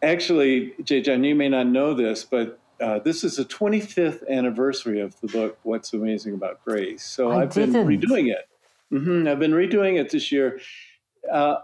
actually, 0.00 0.72
J. 0.82 1.02
John, 1.02 1.22
you 1.24 1.34
may 1.34 1.50
not 1.50 1.66
know 1.66 1.92
this, 1.92 2.24
but 2.24 2.58
uh, 2.80 3.00
this 3.00 3.24
is 3.24 3.36
the 3.36 3.44
25th 3.44 4.26
anniversary 4.28 5.00
of 5.00 5.20
the 5.20 5.26
book 5.26 5.58
"What's 5.64 5.92
Amazing 5.92 6.34
About 6.34 6.64
Grace." 6.64 7.04
So 7.04 7.30
I 7.30 7.40
have 7.40 7.54
been 7.54 7.72
redoing 7.72 8.32
it. 8.32 8.48
Mm-hmm, 8.92 9.28
I've 9.28 9.38
been 9.38 9.52
redoing 9.52 10.00
it 10.00 10.10
this 10.10 10.32
year. 10.32 10.60
Uh, 11.30 11.56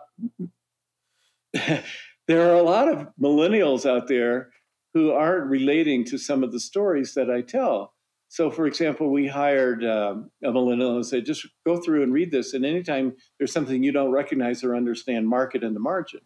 there 1.55 2.51
are 2.51 2.55
a 2.55 2.62
lot 2.62 2.88
of 2.88 3.09
millennials 3.21 3.88
out 3.88 4.09
there 4.09 4.51
who 4.95 5.12
aren't 5.12 5.47
relating 5.47 6.05
to 6.05 6.19
some 6.19 6.45
of 6.45 6.53
the 6.53 6.61
stories 6.61 7.14
that 7.14 7.31
I 7.31 7.41
tell. 7.41 7.95
So, 8.29 8.51
for 8.51 8.67
example, 8.67 9.11
we 9.11 9.27
hired 9.27 9.85
um, 9.85 10.31
a 10.45 10.53
millennial 10.53 10.97
and 10.97 11.07
said, 11.07 11.25
just 11.25 11.47
go 11.67 11.79
through 11.79 12.03
and 12.03 12.12
read 12.12 12.31
this. 12.31 12.53
And 12.53 12.64
anytime 12.64 13.14
there's 13.38 13.53
something 13.53 13.83
you 13.83 13.91
don't 13.93 14.11
recognize 14.11 14.62
or 14.62 14.77
understand, 14.77 15.27
mark 15.27 15.55
it 15.55 15.64
in 15.64 15.73
the 15.73 15.81
margin. 15.81 16.21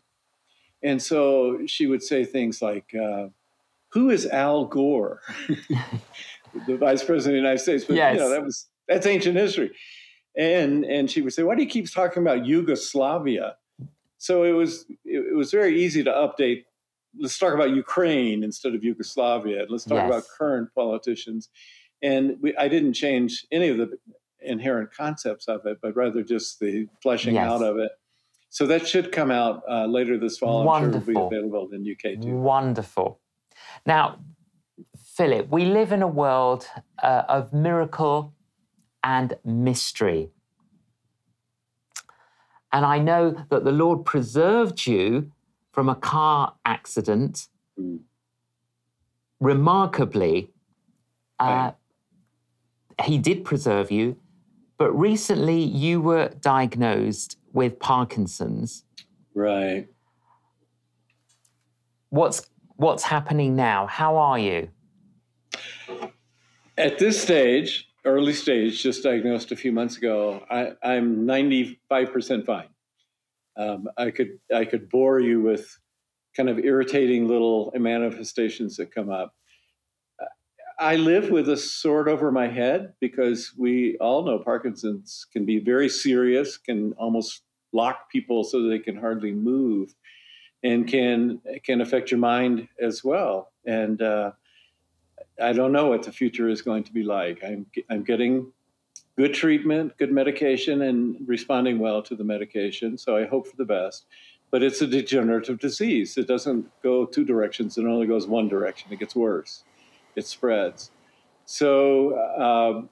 And 0.83 1.01
so 1.01 1.61
she 1.67 1.87
would 1.87 2.03
say 2.03 2.25
things 2.25 2.61
like, 2.61 2.93
uh, 2.95 3.29
"Who 3.93 4.11
is 4.11 4.27
Al 4.27 4.65
Gore, 4.65 5.21
the 6.67 6.77
Vice 6.77 7.05
President 7.05 7.19
of 7.19 7.43
the 7.43 7.49
United 7.49 7.61
States?" 7.61 7.85
But 7.85 7.95
yes. 7.95 8.15
you 8.15 8.21
know 8.21 8.31
that 8.31 8.43
was 8.43 8.67
that's 8.89 9.07
ancient 9.07 9.37
history. 9.37 9.71
And 10.37 10.85
and 10.85 11.09
she 11.09 11.23
would 11.23 11.35
say, 11.35 11.45
"Why 11.45 11.55
do 11.55 11.63
you 11.63 11.69
keep 11.69 11.89
talking 11.89 12.21
about 12.21 12.45
Yugoslavia?" 12.47 13.55
So 14.19 14.43
it 14.43 14.51
was 14.51 14.87
it, 15.05 15.25
it 15.31 15.37
was 15.37 15.53
very 15.53 15.81
easy 15.81 16.03
to 16.03 16.11
update 16.11 16.65
let's 17.19 17.39
talk 17.39 17.55
about 17.55 17.71
Ukraine 17.71 18.43
instead 18.43 18.75
of 18.75 18.83
Yugoslavia. 18.85 19.67
Let's 19.69 19.85
talk 19.85 19.99
yes. 19.99 20.07
about 20.07 20.25
current 20.39 20.71
politicians. 20.75 21.49
And 22.03 22.37
we, 22.41 22.57
I 22.57 22.69
didn't 22.69 22.95
change 22.95 23.47
any 23.53 23.69
of 23.69 23.79
the 23.79 23.97
inherent 24.41 24.93
concepts 24.93 25.47
of 25.47 25.65
it, 25.67 25.79
but 25.81 25.95
rather 25.95 26.23
just 26.23 26.59
the 26.61 26.89
fleshing 27.03 27.35
yes. 27.35 27.47
out 27.47 27.63
of 27.63 27.79
it. 27.79 27.93
So 28.49 28.67
that 28.67 28.87
should 28.87 29.13
come 29.13 29.31
out 29.31 29.63
uh, 29.69 29.87
later 29.87 30.19
this 30.19 30.39
fall. 30.39 30.65
Wonderful. 30.65 30.99
I'm 30.99 31.05
sure 31.05 31.13
it'll 31.13 31.31
be 31.31 31.37
available 31.37 31.69
in 31.73 31.91
UK 31.91 32.21
too. 32.21 32.37
Wonderful. 32.37 33.21
Now, 33.87 34.19
Philip, 34.97 35.49
we 35.51 35.65
live 35.65 35.93
in 35.93 36.03
a 36.03 36.09
world 36.09 36.67
uh, 37.03 37.23
of 37.29 37.53
miracle 37.53 38.35
and 39.03 39.37
mystery. 39.45 40.31
And 42.73 42.87
I 42.87 42.99
know 42.99 43.37
that 43.51 43.65
the 43.65 43.73
Lord 43.73 44.05
preserved 44.05 44.87
you 44.87 45.31
from 45.73 45.89
a 45.89 45.95
car 45.95 46.55
accident 46.65 47.49
mm. 47.79 48.01
remarkably. 49.41 50.51
Uh, 51.39 51.73
he 53.05 53.19
did 53.19 53.45
preserve 53.45 53.91
you, 53.91 54.17
but 54.79 54.93
recently 54.93 55.61
you 55.63 56.01
were 56.01 56.29
diagnosed 56.41 57.39
with 57.53 57.79
Parkinson's. 57.79 58.85
Right. 59.35 59.89
What's 62.11 62.49
what's 62.77 63.05
happening 63.05 63.57
now? 63.57 63.87
How 63.87 64.17
are 64.17 64.39
you? 64.39 64.69
At 66.77 66.99
this 66.99 67.21
stage, 67.21 67.89
early 68.05 68.33
stage, 68.33 68.83
just 68.83 69.03
diagnosed 69.03 69.53
a 69.53 69.57
few 69.57 69.73
months 69.73 69.97
ago, 69.97 70.45
I, 70.51 70.73
I'm 70.83 71.27
95% 71.27 72.47
fine. 72.47 72.69
Um, 73.57 73.89
I 73.99 74.11
could 74.11 74.39
I 74.55 74.65
could 74.65 74.89
bore 74.89 75.21
you 75.21 75.43
with 75.43 75.79
kind 76.35 76.49
of 76.49 76.59
irritating 76.59 77.29
little 77.29 77.73
manifestations 77.77 78.77
that 78.77 78.95
come 78.95 79.11
up. 79.11 79.35
I 80.83 80.97
live 80.97 81.31
with 81.31 81.49
a 81.49 81.57
sword 81.57 82.09
over 82.09 82.33
my 82.33 82.49
head 82.49 82.95
because 82.99 83.53
we 83.57 83.97
all 83.99 84.25
know 84.25 84.41
Parkinson's 84.41 85.27
can 85.33 85.47
be 85.47 85.61
very 85.61 85.89
serious, 85.89 86.57
can 86.57 86.93
almost 86.95 87.43
lock 87.73 88.11
people 88.11 88.43
so 88.43 88.69
they 88.69 88.81
can 88.81 88.97
hardly 88.97 89.31
move, 89.31 89.95
and 90.65 90.89
can 90.89 91.41
can 91.63 91.83
affect 91.83 92.11
your 92.11 92.19
mind 92.19 92.67
as 92.81 93.05
well. 93.05 93.53
And 93.65 94.03
uh, 94.03 94.33
I 95.41 95.53
don't 95.53 95.71
know 95.71 95.87
what 95.87 96.03
the 96.03 96.11
future 96.11 96.49
is 96.49 96.63
going 96.63 96.83
to 96.83 96.93
be 96.93 97.05
like. 97.05 97.45
I'm 97.45 97.65
I'm 97.89 98.03
getting 98.03 98.51
good 99.17 99.35
treatment, 99.35 99.97
good 99.99 100.11
medication, 100.11 100.83
and 100.83 101.17
responding 101.29 101.79
well 101.79 102.03
to 102.03 102.17
the 102.17 102.25
medication. 102.25 102.99
So 102.99 103.17
I 103.17 103.27
hope 103.27 103.47
for 103.47 103.57
the 103.57 103.65
best. 103.65 104.07
But 104.51 104.65
it's 104.65 104.83
a 104.83 104.89
degenerative 104.89 105.61
disease. 105.61 106.19
It 106.19 106.27
doesn't 106.27 106.67
go 106.83 107.07
two 107.07 107.25
directions. 107.25 107.79
It 107.79 107.87
only 107.87 108.09
goes 108.09 108.27
one 108.27 108.49
direction. 108.49 108.93
It 108.93 108.99
gets 108.99 109.15
worse 109.15 109.63
it 110.17 110.27
spreads. 110.27 110.91
So, 111.45 112.17
um, 112.39 112.89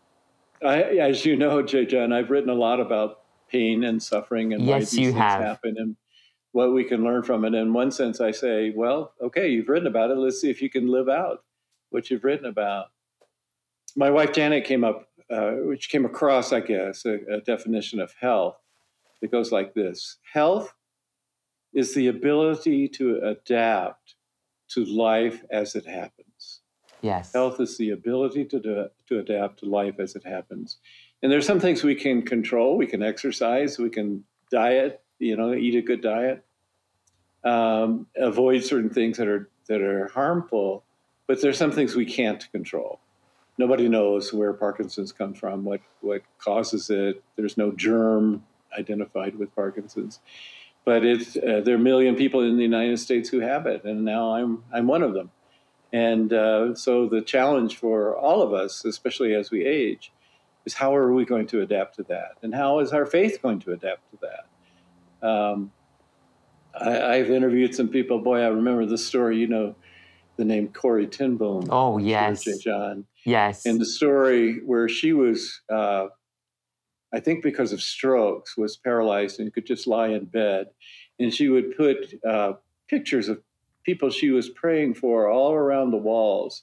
I, 0.62 0.82
as 0.98 1.24
you 1.24 1.36
know, 1.36 1.62
J.John, 1.62 2.12
I've 2.12 2.30
written 2.30 2.50
a 2.50 2.54
lot 2.54 2.80
about 2.80 3.20
pain 3.48 3.84
and 3.84 4.02
suffering 4.02 4.52
and 4.52 4.62
yes, 4.62 4.68
why 4.68 4.78
these 4.80 4.94
things 4.94 5.14
have. 5.14 5.42
happen 5.42 5.76
and 5.78 5.96
what 6.52 6.72
we 6.72 6.84
can 6.84 7.04
learn 7.04 7.22
from 7.22 7.44
it. 7.44 7.54
In 7.54 7.72
one 7.72 7.90
sense, 7.90 8.20
I 8.20 8.30
say, 8.30 8.72
well, 8.74 9.14
okay, 9.20 9.48
you've 9.48 9.68
written 9.68 9.86
about 9.86 10.10
it. 10.10 10.18
Let's 10.18 10.40
see 10.40 10.50
if 10.50 10.60
you 10.60 10.70
can 10.70 10.88
live 10.88 11.08
out 11.08 11.44
what 11.90 12.10
you've 12.10 12.24
written 12.24 12.46
about. 12.46 12.86
My 13.96 14.10
wife 14.10 14.32
Janet 14.32 14.64
came 14.64 14.84
up, 14.84 15.08
uh, 15.30 15.52
which 15.62 15.88
came 15.88 16.04
across, 16.04 16.52
I 16.52 16.60
guess, 16.60 17.04
a, 17.04 17.18
a 17.32 17.40
definition 17.40 18.00
of 18.00 18.12
health 18.20 18.56
that 19.20 19.30
goes 19.30 19.52
like 19.52 19.74
this: 19.74 20.18
Health 20.32 20.72
is 21.72 21.94
the 21.94 22.08
ability 22.08 22.88
to 22.88 23.20
adapt 23.22 24.14
to 24.70 24.84
life 24.84 25.42
as 25.50 25.74
it 25.74 25.86
happens. 25.86 26.29
Yes. 27.02 27.32
Health 27.32 27.60
is 27.60 27.76
the 27.78 27.90
ability 27.90 28.44
to, 28.46 28.60
do, 28.60 28.86
to 29.08 29.18
adapt 29.18 29.60
to 29.60 29.66
life 29.66 29.98
as 29.98 30.16
it 30.16 30.24
happens. 30.24 30.78
And 31.22 31.30
there's 31.30 31.46
some 31.46 31.60
things 31.60 31.82
we 31.82 31.94
can 31.94 32.22
control. 32.22 32.76
We 32.76 32.86
can 32.86 33.02
exercise, 33.02 33.78
we 33.78 33.90
can 33.90 34.24
diet, 34.50 35.02
you 35.18 35.36
know, 35.36 35.54
eat 35.54 35.74
a 35.74 35.82
good 35.82 36.00
diet, 36.00 36.44
um, 37.44 38.06
avoid 38.16 38.64
certain 38.64 38.90
things 38.90 39.16
that 39.18 39.28
are 39.28 39.48
that 39.68 39.82
are 39.82 40.08
harmful. 40.08 40.84
But 41.26 41.40
there's 41.40 41.58
some 41.58 41.70
things 41.70 41.94
we 41.94 42.06
can't 42.06 42.50
control. 42.50 42.98
Nobody 43.58 43.88
knows 43.88 44.32
where 44.32 44.52
Parkinson's 44.52 45.12
comes 45.12 45.38
from, 45.38 45.64
what 45.64 45.80
what 46.00 46.22
causes 46.38 46.90
it. 46.90 47.22
There's 47.36 47.56
no 47.56 47.72
germ 47.72 48.44
identified 48.76 49.36
with 49.36 49.54
Parkinson's, 49.54 50.20
but 50.84 51.04
it 51.04 51.36
uh, 51.36 51.60
there 51.60 51.74
are 51.74 51.78
a 51.78 51.78
million 51.78 52.16
people 52.16 52.40
in 52.40 52.56
the 52.56 52.62
United 52.62 52.98
States 52.98 53.28
who 53.28 53.40
have 53.40 53.66
it, 53.66 53.84
and 53.84 54.04
now 54.04 54.34
I'm 54.34 54.64
I'm 54.72 54.86
one 54.86 55.02
of 55.02 55.12
them. 55.12 55.30
And 55.92 56.32
uh, 56.32 56.74
so 56.74 57.08
the 57.08 57.20
challenge 57.20 57.76
for 57.76 58.16
all 58.16 58.42
of 58.42 58.52
us, 58.52 58.84
especially 58.84 59.34
as 59.34 59.50
we 59.50 59.66
age, 59.66 60.12
is 60.64 60.74
how 60.74 60.94
are 60.94 61.12
we 61.12 61.24
going 61.24 61.46
to 61.48 61.62
adapt 61.62 61.96
to 61.96 62.02
that? 62.04 62.36
And 62.42 62.54
how 62.54 62.78
is 62.80 62.92
our 62.92 63.06
faith 63.06 63.40
going 63.42 63.60
to 63.60 63.72
adapt 63.72 64.10
to 64.10 64.18
that? 64.22 65.28
Um, 65.28 65.72
I, 66.78 67.16
have 67.16 67.30
interviewed 67.30 67.74
some 67.74 67.88
people. 67.88 68.20
Boy, 68.20 68.40
I 68.40 68.48
remember 68.48 68.86
this 68.86 69.04
story. 69.04 69.38
You 69.38 69.48
know, 69.48 69.74
the 70.36 70.44
name 70.44 70.68
Corrie 70.68 71.06
ten 71.06 71.36
Oh 71.40 71.98
yes, 71.98 72.46
John. 72.62 73.04
Yes. 73.24 73.66
And 73.66 73.80
the 73.80 73.86
story 73.86 74.60
where 74.64 74.88
she 74.88 75.12
was, 75.12 75.60
uh, 75.70 76.06
I 77.12 77.20
think 77.20 77.42
because 77.42 77.72
of 77.72 77.82
strokes, 77.82 78.56
was 78.56 78.76
paralyzed 78.76 79.40
and 79.40 79.52
could 79.52 79.66
just 79.66 79.86
lie 79.86 80.08
in 80.08 80.26
bed, 80.26 80.68
and 81.18 81.34
she 81.34 81.48
would 81.48 81.76
put 81.76 82.14
uh, 82.26 82.54
pictures 82.88 83.28
of 83.28 83.42
people 83.84 84.10
she 84.10 84.30
was 84.30 84.48
praying 84.48 84.94
for 84.94 85.28
all 85.28 85.52
around 85.52 85.90
the 85.90 85.96
walls, 85.96 86.62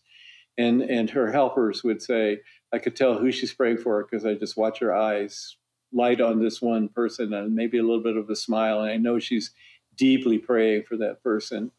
and 0.57 0.81
and 0.81 1.09
her 1.09 1.31
helpers 1.31 1.83
would 1.83 2.01
say, 2.01 2.41
I 2.73 2.79
could 2.79 2.95
tell 2.95 3.17
who 3.17 3.31
she's 3.31 3.53
praying 3.53 3.77
for 3.77 4.03
because 4.03 4.25
I 4.25 4.33
just 4.33 4.57
watch 4.57 4.79
her 4.79 4.95
eyes 4.95 5.57
light 5.93 6.19
on 6.19 6.41
this 6.41 6.61
one 6.61 6.89
person 6.89 7.33
and 7.33 7.55
maybe 7.55 7.77
a 7.77 7.83
little 7.83 8.03
bit 8.03 8.17
of 8.17 8.29
a 8.29 8.35
smile, 8.35 8.81
and 8.81 8.91
I 8.91 8.97
know 8.97 9.19
she's 9.19 9.51
deeply 9.95 10.37
praying 10.37 10.83
for 10.83 10.97
that 10.97 11.23
person. 11.23 11.71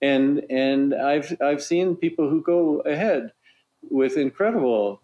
And 0.00 0.44
and 0.48 0.94
I've 0.94 1.36
I've 1.40 1.62
seen 1.62 1.96
people 1.96 2.28
who 2.30 2.40
go 2.42 2.80
ahead 2.80 3.32
with 3.90 4.16
incredible 4.16 5.00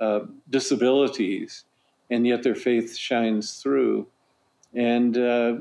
uh, 0.00 0.20
disabilities, 0.48 1.64
and 2.10 2.26
yet 2.26 2.42
their 2.42 2.54
faith 2.54 2.96
shines 2.96 3.60
through. 3.62 4.06
And 4.74 5.16
uh, 5.16 5.56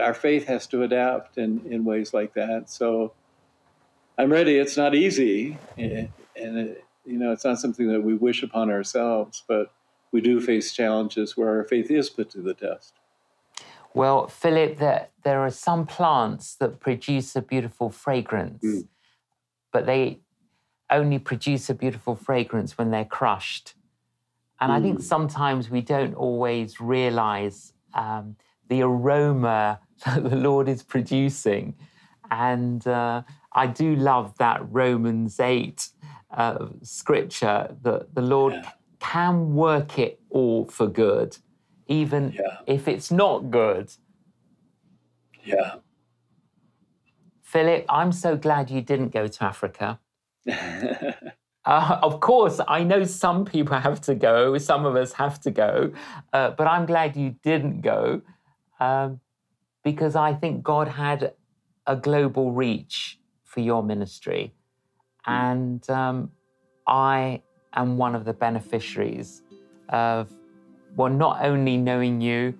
our 0.00 0.14
faith 0.14 0.46
has 0.46 0.66
to 0.68 0.84
adapt 0.84 1.36
in, 1.36 1.62
in 1.68 1.84
ways 1.84 2.14
like 2.14 2.34
that. 2.34 2.70
So 2.70 3.12
I'm 4.18 4.30
ready. 4.30 4.56
It's 4.58 4.76
not 4.76 4.94
easy, 4.94 5.56
and 5.76 6.10
it, 6.36 6.84
you 7.04 7.18
know, 7.18 7.32
it's 7.32 7.44
not 7.44 7.58
something 7.58 7.88
that 7.88 8.02
we 8.02 8.14
wish 8.14 8.42
upon 8.42 8.70
ourselves, 8.70 9.42
but 9.48 9.72
we 10.12 10.20
do 10.20 10.40
face 10.40 10.72
challenges 10.72 11.36
where 11.36 11.48
our 11.48 11.64
faith 11.64 11.90
is 11.90 12.10
put 12.10 12.30
to 12.30 12.40
the 12.40 12.54
test. 12.54 12.94
Well, 13.94 14.26
Philip, 14.28 14.78
there, 14.78 15.08
there 15.22 15.40
are 15.40 15.50
some 15.50 15.86
plants 15.86 16.54
that 16.56 16.80
produce 16.80 17.36
a 17.36 17.42
beautiful 17.42 17.90
fragrance, 17.90 18.64
mm. 18.64 18.86
but 19.72 19.86
they 19.86 20.20
only 20.90 21.18
produce 21.18 21.68
a 21.68 21.74
beautiful 21.74 22.14
fragrance 22.14 22.78
when 22.78 22.90
they're 22.90 23.04
crushed. 23.04 23.74
And 24.60 24.70
mm. 24.70 24.76
I 24.76 24.80
think 24.80 24.98
mm. 24.98 25.02
sometimes 25.02 25.70
we 25.70 25.80
don't 25.80 26.14
always 26.14 26.80
realize 26.80 27.72
um, 27.94 28.36
the 28.68 28.82
aroma 28.82 29.80
that 30.06 30.28
the 30.28 30.36
Lord 30.36 30.68
is 30.68 30.82
producing. 30.82 31.74
And 32.32 32.84
uh, 32.86 33.22
I 33.52 33.66
do 33.66 33.94
love 33.94 34.36
that 34.38 34.62
Romans 34.70 35.38
8 35.38 35.88
uh, 36.30 36.66
scripture 36.82 37.76
that 37.82 38.14
the 38.14 38.22
Lord 38.22 38.54
yeah. 38.54 38.70
can 39.00 39.54
work 39.54 39.98
it 39.98 40.18
all 40.30 40.64
for 40.64 40.86
good, 40.86 41.36
even 41.86 42.32
yeah. 42.32 42.60
if 42.66 42.88
it's 42.88 43.10
not 43.10 43.50
good. 43.50 43.92
Yeah. 45.44 45.74
Philip, 47.42 47.84
I'm 47.90 48.12
so 48.12 48.34
glad 48.34 48.70
you 48.70 48.80
didn't 48.80 49.10
go 49.10 49.26
to 49.26 49.44
Africa. 49.44 50.00
uh, 50.48 51.98
of 52.02 52.20
course, 52.20 52.62
I 52.66 52.82
know 52.82 53.04
some 53.04 53.44
people 53.44 53.78
have 53.78 54.00
to 54.02 54.14
go, 54.14 54.56
some 54.56 54.86
of 54.86 54.96
us 54.96 55.12
have 55.12 55.38
to 55.42 55.50
go, 55.50 55.92
uh, 56.32 56.52
but 56.52 56.66
I'm 56.66 56.86
glad 56.86 57.14
you 57.14 57.36
didn't 57.42 57.82
go 57.82 58.22
um, 58.80 59.20
because 59.84 60.16
I 60.16 60.32
think 60.32 60.62
God 60.62 60.88
had 60.88 61.34
a 61.86 61.96
global 61.96 62.52
reach 62.52 63.18
for 63.44 63.60
your 63.60 63.82
ministry. 63.82 64.52
Hmm. 65.24 65.32
And 65.32 65.90
um, 65.90 66.30
I 66.86 67.42
am 67.74 67.98
one 67.98 68.14
of 68.14 68.24
the 68.24 68.32
beneficiaries 68.32 69.42
of, 69.88 70.32
well, 70.96 71.12
not 71.12 71.44
only 71.44 71.76
knowing 71.76 72.20
you 72.20 72.54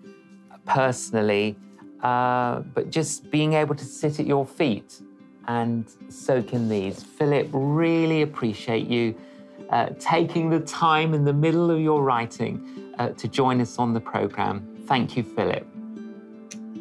personally, 0.66 1.56
uh, 2.02 2.61
but 2.74 2.90
just 2.90 3.30
being 3.30 3.54
able 3.54 3.74
to 3.74 3.85
sit 3.85 4.20
at 4.20 4.26
your 4.26 4.46
feet 4.46 5.00
and 5.48 5.87
soak 6.08 6.52
in 6.52 6.68
these. 6.68 7.02
Philip, 7.02 7.48
really 7.52 8.22
appreciate 8.22 8.87
you 8.87 9.14
uh, 9.70 9.88
taking 9.98 10.50
the 10.50 10.61
time 10.61 11.14
in 11.14 11.24
the 11.24 11.32
middle 11.32 11.70
of 11.70 11.80
your 11.80 12.02
writing 12.02 12.92
uh, 12.98 13.08
to 13.11 13.28
join 13.28 13.61
us 13.61 13.78
on 13.78 13.92
the 13.92 14.00
program. 14.00 14.85
Thank 14.87 15.16
you, 15.16 15.22
Philip. 15.22 15.71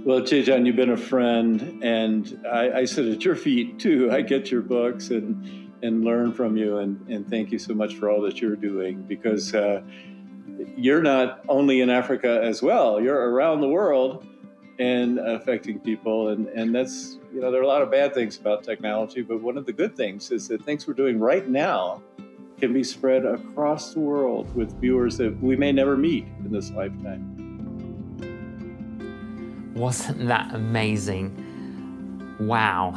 Well, 0.03 0.21
J.John, 0.21 0.65
you've 0.65 0.75
been 0.75 0.89
a 0.89 0.97
friend, 0.97 1.83
and 1.83 2.43
I, 2.51 2.71
I, 2.71 2.85
sit 2.85 3.05
at 3.05 3.23
your 3.23 3.35
feet 3.35 3.77
too. 3.77 4.09
I 4.11 4.21
get 4.21 4.49
your 4.49 4.61
books 4.61 5.11
and 5.11 5.71
and 5.83 6.03
learn 6.03 6.33
from 6.33 6.57
you, 6.57 6.79
and, 6.79 7.07
and 7.07 7.29
thank 7.29 7.51
you 7.51 7.59
so 7.59 7.75
much 7.75 7.93
for 7.95 8.09
all 8.09 8.19
that 8.21 8.41
you're 8.41 8.55
doing 8.55 9.03
because 9.03 9.53
uh, 9.53 9.83
you're 10.75 11.03
not 11.03 11.43
only 11.47 11.81
in 11.81 11.91
Africa 11.91 12.41
as 12.43 12.63
well; 12.63 12.99
you're 12.99 13.29
around 13.29 13.61
the 13.61 13.67
world 13.67 14.25
and 14.79 15.19
affecting 15.19 15.79
people, 15.79 16.29
and 16.29 16.47
and 16.47 16.73
that's 16.73 17.19
you 17.31 17.39
know 17.39 17.51
there 17.51 17.61
are 17.61 17.63
a 17.63 17.67
lot 17.67 17.83
of 17.83 17.91
bad 17.91 18.15
things 18.15 18.39
about 18.39 18.63
technology, 18.63 19.21
but 19.21 19.39
one 19.39 19.55
of 19.55 19.67
the 19.67 19.73
good 19.73 19.95
things 19.95 20.31
is 20.31 20.47
that 20.47 20.63
things 20.63 20.87
we're 20.87 20.95
doing 20.95 21.19
right 21.19 21.47
now 21.47 22.01
can 22.59 22.73
be 22.73 22.83
spread 22.83 23.23
across 23.23 23.93
the 23.93 23.99
world 23.99 24.51
with 24.55 24.73
viewers 24.81 25.15
that 25.17 25.39
we 25.43 25.55
may 25.55 25.71
never 25.71 25.95
meet 25.95 26.25
in 26.43 26.51
this 26.51 26.71
lifetime. 26.71 27.30
Wasn't 29.81 30.27
that 30.27 30.53
amazing? 30.53 32.37
Wow. 32.39 32.93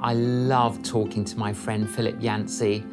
I 0.00 0.14
love 0.14 0.80
talking 0.84 1.24
to 1.24 1.36
my 1.36 1.52
friend 1.52 1.90
Philip 1.90 2.22
Yancey. 2.22 2.84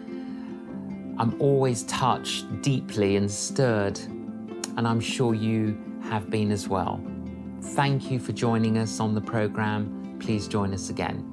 I'm 1.19 1.39
always 1.39 1.83
touched 1.83 2.63
deeply 2.63 3.15
and 3.15 3.29
stirred, 3.29 3.99
and 4.75 4.87
I'm 4.87 4.99
sure 4.99 5.35
you 5.35 5.77
have 6.01 6.31
been 6.31 6.51
as 6.51 6.67
well. 6.67 6.99
Thank 7.61 8.09
you 8.09 8.17
for 8.17 8.31
joining 8.31 8.79
us 8.79 8.99
on 8.99 9.13
the 9.13 9.21
program. 9.21 10.17
Please 10.19 10.47
join 10.47 10.73
us 10.73 10.89
again. 10.89 11.23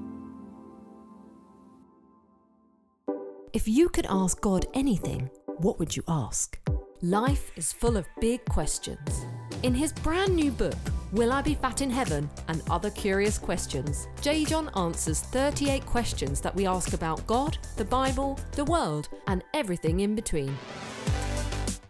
If 3.55 3.67
you 3.67 3.89
could 3.89 4.07
ask 4.11 4.39
God 4.43 4.67
anything, 4.75 5.31
what 5.57 5.79
would 5.79 5.97
you 5.97 6.03
ask? 6.07 6.61
Life 7.01 7.51
is 7.57 7.73
full 7.73 7.97
of 7.97 8.05
big 8.21 8.45
questions. 8.45 9.25
In 9.63 9.73
his 9.73 9.95
brand 9.95 10.37
new 10.37 10.51
book, 10.51 10.77
Will 11.15 11.33
I 11.33 11.43
Be 11.43 11.55
Fat 11.55 11.81
in 11.81 11.91
Heaven? 11.91 12.29
and 12.49 12.61
Other 12.69 12.91
Curious 12.91 13.39
Questions, 13.39 14.09
J.John 14.21 14.69
answers 14.77 15.21
38 15.21 15.87
questions 15.87 16.41
that 16.41 16.53
we 16.57 16.67
ask 16.67 16.93
about 16.93 17.25
God, 17.29 17.57
the 17.77 17.85
Bible, 17.85 18.37
the 18.53 18.65
world, 18.65 19.09
and 19.29 19.45
everything 19.55 20.01
in 20.01 20.17
between. 20.17 20.59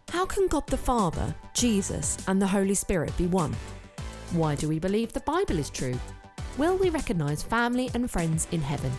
How 0.09 0.27
can 0.27 0.45
God 0.45 0.67
the 0.67 0.77
Father, 0.77 1.33
Jesus, 1.55 2.19
and 2.27 2.39
the 2.39 2.45
Holy 2.45 2.75
Spirit 2.75 3.17
be 3.17 3.25
one? 3.25 3.55
Why 4.33 4.53
do 4.53 4.69
we 4.69 4.77
believe 4.77 5.11
the 5.11 5.21
Bible 5.21 5.57
is 5.57 5.71
true? 5.71 5.99
Will 6.59 6.77
we 6.77 6.91
recognise 6.91 7.41
family 7.41 7.89
and 7.95 8.11
friends 8.11 8.47
in 8.51 8.61
heaven? 8.61 8.91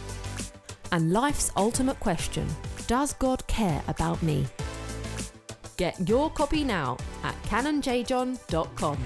And 0.91 1.13
life's 1.13 1.53
ultimate 1.57 2.01
question 2.01 2.49
Does 2.89 3.13
God 3.13 3.47
care 3.47 3.81
about 3.87 4.21
me? 4.25 4.47
Get 5.77 6.09
your 6.09 6.31
copy 6.31 6.65
now 6.65 6.97
at 7.23 7.41
canonjjohn.com. 7.45 8.99